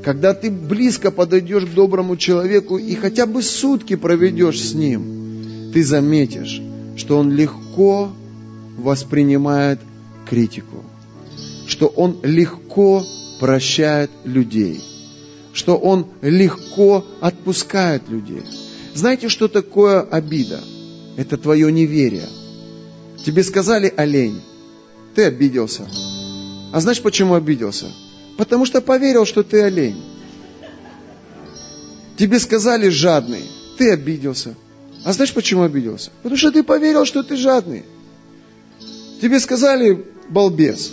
Когда 0.03 0.33
ты 0.33 0.49
близко 0.49 1.11
подойдешь 1.11 1.65
к 1.65 1.73
доброму 1.73 2.15
человеку 2.15 2.77
и 2.77 2.95
хотя 2.95 3.25
бы 3.25 3.41
сутки 3.41 3.95
проведешь 3.95 4.61
с 4.61 4.73
ним, 4.73 5.28
ты 5.73 5.83
заметишь, 5.83 6.61
что 6.95 7.17
он 7.17 7.31
легко 7.31 8.11
воспринимает 8.77 9.79
критику, 10.27 10.83
что 11.67 11.87
он 11.87 12.19
легко 12.23 13.05
прощает 13.39 14.11
людей, 14.23 14.81
что 15.53 15.77
он 15.77 16.07
легко 16.21 17.05
отпускает 17.21 18.09
людей. 18.09 18.43
Знаете, 18.93 19.29
что 19.29 19.47
такое 19.47 20.01
обида? 20.01 20.59
Это 21.17 21.37
твое 21.37 21.71
неверие. 21.71 22.27
Тебе 23.25 23.43
сказали 23.43 23.93
олень, 23.95 24.41
ты 25.15 25.25
обиделся. 25.25 25.87
А 26.71 26.79
знаешь, 26.79 27.01
почему 27.01 27.33
обиделся? 27.33 27.87
Потому 28.37 28.65
что 28.65 28.81
поверил, 28.81 29.25
что 29.25 29.43
ты 29.43 29.61
олень. 29.61 30.01
Тебе 32.17 32.39
сказали 32.39 32.89
жадный, 32.89 33.43
ты 33.77 33.91
обиделся. 33.91 34.55
А 35.03 35.13
знаешь, 35.13 35.33
почему 35.33 35.63
обиделся? 35.63 36.11
Потому 36.23 36.37
что 36.37 36.51
ты 36.51 36.63
поверил, 36.63 37.05
что 37.05 37.23
ты 37.23 37.35
жадный. 37.35 37.83
Тебе 39.21 39.39
сказали 39.39 40.05
балбес, 40.29 40.91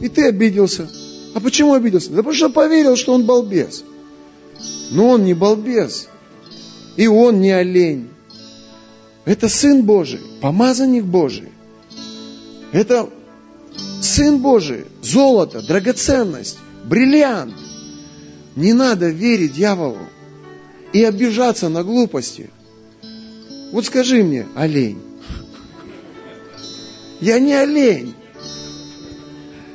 и 0.00 0.08
ты 0.08 0.26
обиделся. 0.26 0.88
А 1.34 1.40
почему 1.40 1.74
обиделся? 1.74 2.10
Да 2.10 2.18
потому 2.18 2.34
что 2.34 2.50
поверил, 2.50 2.96
что 2.96 3.12
он 3.12 3.24
балбес. 3.24 3.84
Но 4.90 5.08
он 5.10 5.24
не 5.24 5.34
балбес. 5.34 6.08
И 6.96 7.06
он 7.06 7.40
не 7.40 7.50
олень. 7.50 8.08
Это 9.24 9.48
Сын 9.48 9.82
Божий, 9.82 10.20
помазанник 10.40 11.04
Божий. 11.04 11.48
Это 12.72 13.08
Сын 14.00 14.38
Божий, 14.38 14.86
золото, 15.02 15.62
драгоценность, 15.62 16.58
бриллиант. 16.84 17.54
Не 18.56 18.72
надо 18.72 19.08
верить 19.08 19.54
дьяволу 19.54 19.98
и 20.92 21.04
обижаться 21.04 21.68
на 21.68 21.84
глупости. 21.84 22.50
Вот 23.72 23.84
скажи 23.86 24.22
мне, 24.22 24.46
олень. 24.54 25.00
Я 27.20 27.38
не 27.38 27.54
олень. 27.54 28.14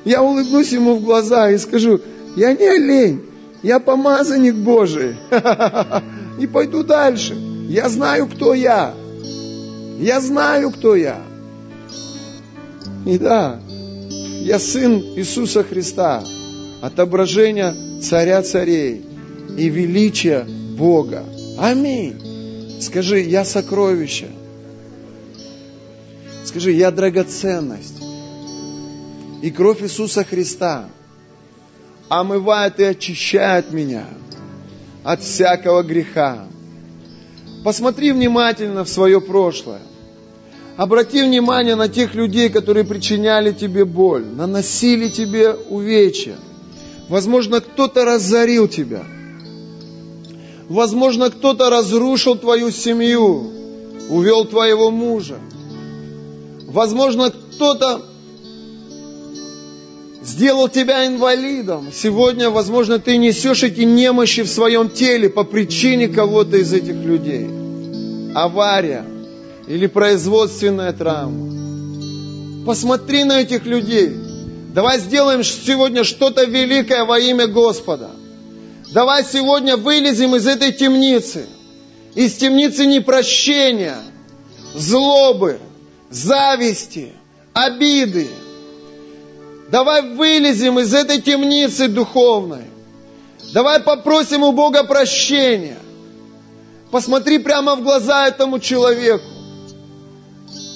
Я 0.03 0.21
улыбнусь 0.21 0.71
ему 0.71 0.95
в 0.95 1.03
глаза 1.03 1.49
и 1.51 1.57
скажу, 1.57 2.01
я 2.35 2.53
не 2.53 2.65
олень, 2.65 3.21
я 3.63 3.79
помазанник 3.79 4.55
Божий. 4.55 5.15
И 6.39 6.47
пойду 6.47 6.83
дальше. 6.83 7.33
Я 7.69 7.89
знаю, 7.89 8.27
кто 8.27 8.53
я. 8.53 8.93
Я 9.99 10.19
знаю, 10.19 10.71
кто 10.71 10.95
я. 10.95 11.21
И 13.05 13.17
да, 13.17 13.59
я 14.41 14.59
сын 14.59 15.01
Иисуса 15.15 15.63
Христа, 15.63 16.23
отображение 16.81 17.73
царя 18.01 18.41
царей 18.41 19.03
и 19.57 19.69
величия 19.69 20.45
Бога. 20.77 21.23
Аминь. 21.57 22.24
Скажи, 22.79 23.21
я 23.21 23.45
сокровище. 23.45 24.27
Скажи, 26.45 26.71
я 26.71 26.91
драгоценность. 26.91 28.01
И 29.41 29.51
кровь 29.51 29.81
Иисуса 29.81 30.23
Христа 30.23 30.89
омывает 32.09 32.79
и 32.79 32.83
очищает 32.83 33.71
меня 33.71 34.05
от 35.03 35.21
всякого 35.21 35.83
греха. 35.83 36.47
Посмотри 37.63 38.11
внимательно 38.11 38.83
в 38.83 38.89
свое 38.89 39.19
прошлое. 39.21 39.81
Обрати 40.77 41.23
внимание 41.23 41.75
на 41.75 41.87
тех 41.87 42.15
людей, 42.15 42.49
которые 42.49 42.83
причиняли 42.85 43.51
тебе 43.53 43.85
боль, 43.85 44.25
наносили 44.25 45.07
тебе 45.07 45.51
увечья. 45.53 46.35
Возможно, 47.07 47.61
кто-то 47.61 48.03
разорил 48.03 48.67
тебя. 48.67 49.03
Возможно, 50.69 51.29
кто-то 51.29 51.69
разрушил 51.69 52.35
твою 52.35 52.71
семью, 52.71 53.51
увел 54.09 54.45
твоего 54.45 54.89
мужа. 54.89 55.37
Возможно, 56.67 57.31
кто-то 57.31 58.01
сделал 60.23 60.67
тебя 60.67 61.05
инвалидом. 61.05 61.89
Сегодня, 61.93 62.49
возможно, 62.49 62.97
ты 62.97 63.17
несешь 63.17 63.63
эти 63.63 63.81
немощи 63.81 64.41
в 64.41 64.49
своем 64.49 64.89
теле 64.89 65.29
по 65.29 65.43
причине 65.43 66.07
кого-то 66.07 66.57
из 66.57 66.73
этих 66.73 66.95
людей. 66.95 67.47
Авария 68.33 69.05
или 69.67 69.85
производственная 69.87 70.93
травма. 70.93 72.65
Посмотри 72.65 73.23
на 73.23 73.41
этих 73.41 73.65
людей. 73.65 74.11
Давай 74.73 74.99
сделаем 74.99 75.43
сегодня 75.43 76.03
что-то 76.03 76.43
великое 76.43 77.05
во 77.05 77.19
имя 77.19 77.45
Господа. 77.47 78.09
Давай 78.95 79.25
сегодня 79.25 79.75
вылезем 79.75 80.37
из 80.37 80.47
этой 80.47 80.71
темницы. 80.71 81.47
Из 82.15 82.35
темницы 82.35 82.85
непрощения, 82.85 83.97
злобы, 84.73 85.59
зависти, 86.09 87.11
обиды, 87.51 88.29
Давай 89.69 90.01
вылезем 90.01 90.79
из 90.79 90.93
этой 90.93 91.21
темницы 91.21 91.89
духовной. 91.89 92.63
Давай 93.53 93.81
попросим 93.81 94.43
у 94.43 94.53
Бога 94.53 94.85
прощения. 94.85 95.79
Посмотри 96.89 97.39
прямо 97.39 97.75
в 97.75 97.83
глаза 97.83 98.27
этому 98.29 98.59
человеку, 98.59 99.25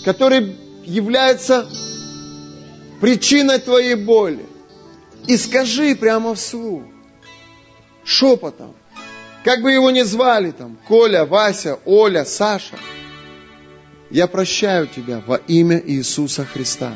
который 0.04 0.58
является 0.84 1.70
причиной 3.00 3.60
твоей 3.60 3.96
боли. 3.96 4.46
И 5.28 5.38
скажи 5.38 5.96
прямо 5.96 6.36
вслух, 6.36 6.84
шепотом, 8.04 8.76
как 9.44 9.62
бы 9.62 9.72
его 9.72 9.90
ни 9.92 10.02
звали 10.02 10.52
там, 10.52 10.78
Коля, 10.88 11.26
Вася, 11.26 11.80
Оля, 11.86 12.26
Саша, 12.26 12.78
я 14.10 14.28
прощаю 14.28 14.88
тебя 14.88 15.22
во 15.26 15.36
имя 15.36 15.82
Иисуса 15.86 16.46
Христа. 16.46 16.94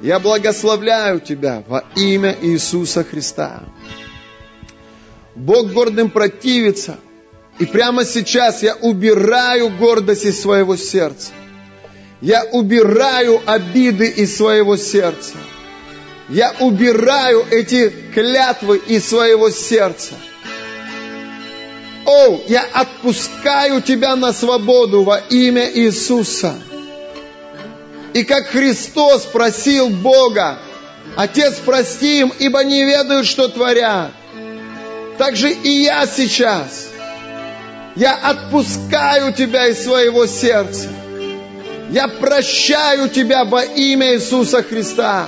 Я 0.00 0.18
благословляю 0.18 1.20
тебя 1.20 1.62
во 1.68 1.84
имя 1.94 2.36
Иисуса 2.42 3.04
Христа. 3.04 3.62
Бог 5.36 5.72
гордым 5.72 6.10
противится. 6.10 6.98
И 7.58 7.66
прямо 7.66 8.04
сейчас 8.04 8.62
я 8.62 8.74
убираю 8.74 9.70
гордость 9.70 10.24
из 10.24 10.40
своего 10.40 10.76
сердца. 10.76 11.32
Я 12.20 12.44
убираю 12.44 13.40
обиды 13.46 14.08
из 14.08 14.36
своего 14.36 14.76
сердца. 14.76 15.34
Я 16.28 16.54
убираю 16.60 17.46
эти 17.50 17.92
клятвы 18.14 18.78
из 18.78 19.08
своего 19.08 19.50
сердца. 19.50 20.14
О, 22.04 22.40
я 22.48 22.64
отпускаю 22.72 23.80
тебя 23.82 24.16
на 24.16 24.32
свободу 24.32 25.02
во 25.02 25.18
имя 25.18 25.70
Иисуса. 25.72 26.54
И 28.12 28.24
как 28.24 28.48
Христос 28.48 29.22
просил 29.22 29.88
Бога, 29.88 30.58
Отец, 31.16 31.56
прости 31.64 32.20
им, 32.20 32.32
ибо 32.38 32.64
не 32.64 32.84
ведают, 32.84 33.26
что 33.26 33.48
творят. 33.48 34.12
Так 35.18 35.36
же 35.36 35.52
и 35.52 35.82
я 35.82 36.06
сейчас. 36.06 36.88
Я 37.96 38.14
отпускаю 38.14 39.32
тебя 39.34 39.68
из 39.68 39.84
своего 39.84 40.26
сердца. 40.26 40.88
Я 41.90 42.08
прощаю 42.08 43.10
тебя 43.10 43.44
во 43.44 43.62
имя 43.62 44.14
Иисуса 44.14 44.62
Христа. 44.62 45.26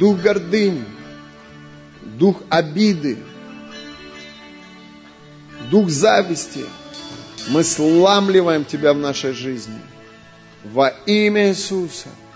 Дух 0.00 0.18
гордыни, 0.18 0.84
дух 2.18 2.42
обиды, 2.48 3.18
дух 5.70 5.90
зависти, 5.90 6.64
мы 7.48 7.62
сламливаем 7.62 8.64
тебя 8.64 8.94
в 8.94 8.96
нашей 8.96 9.34
жизни. 9.34 9.78
Во 10.64 10.88
имя 11.04 11.50
Иисуса– 11.50 12.08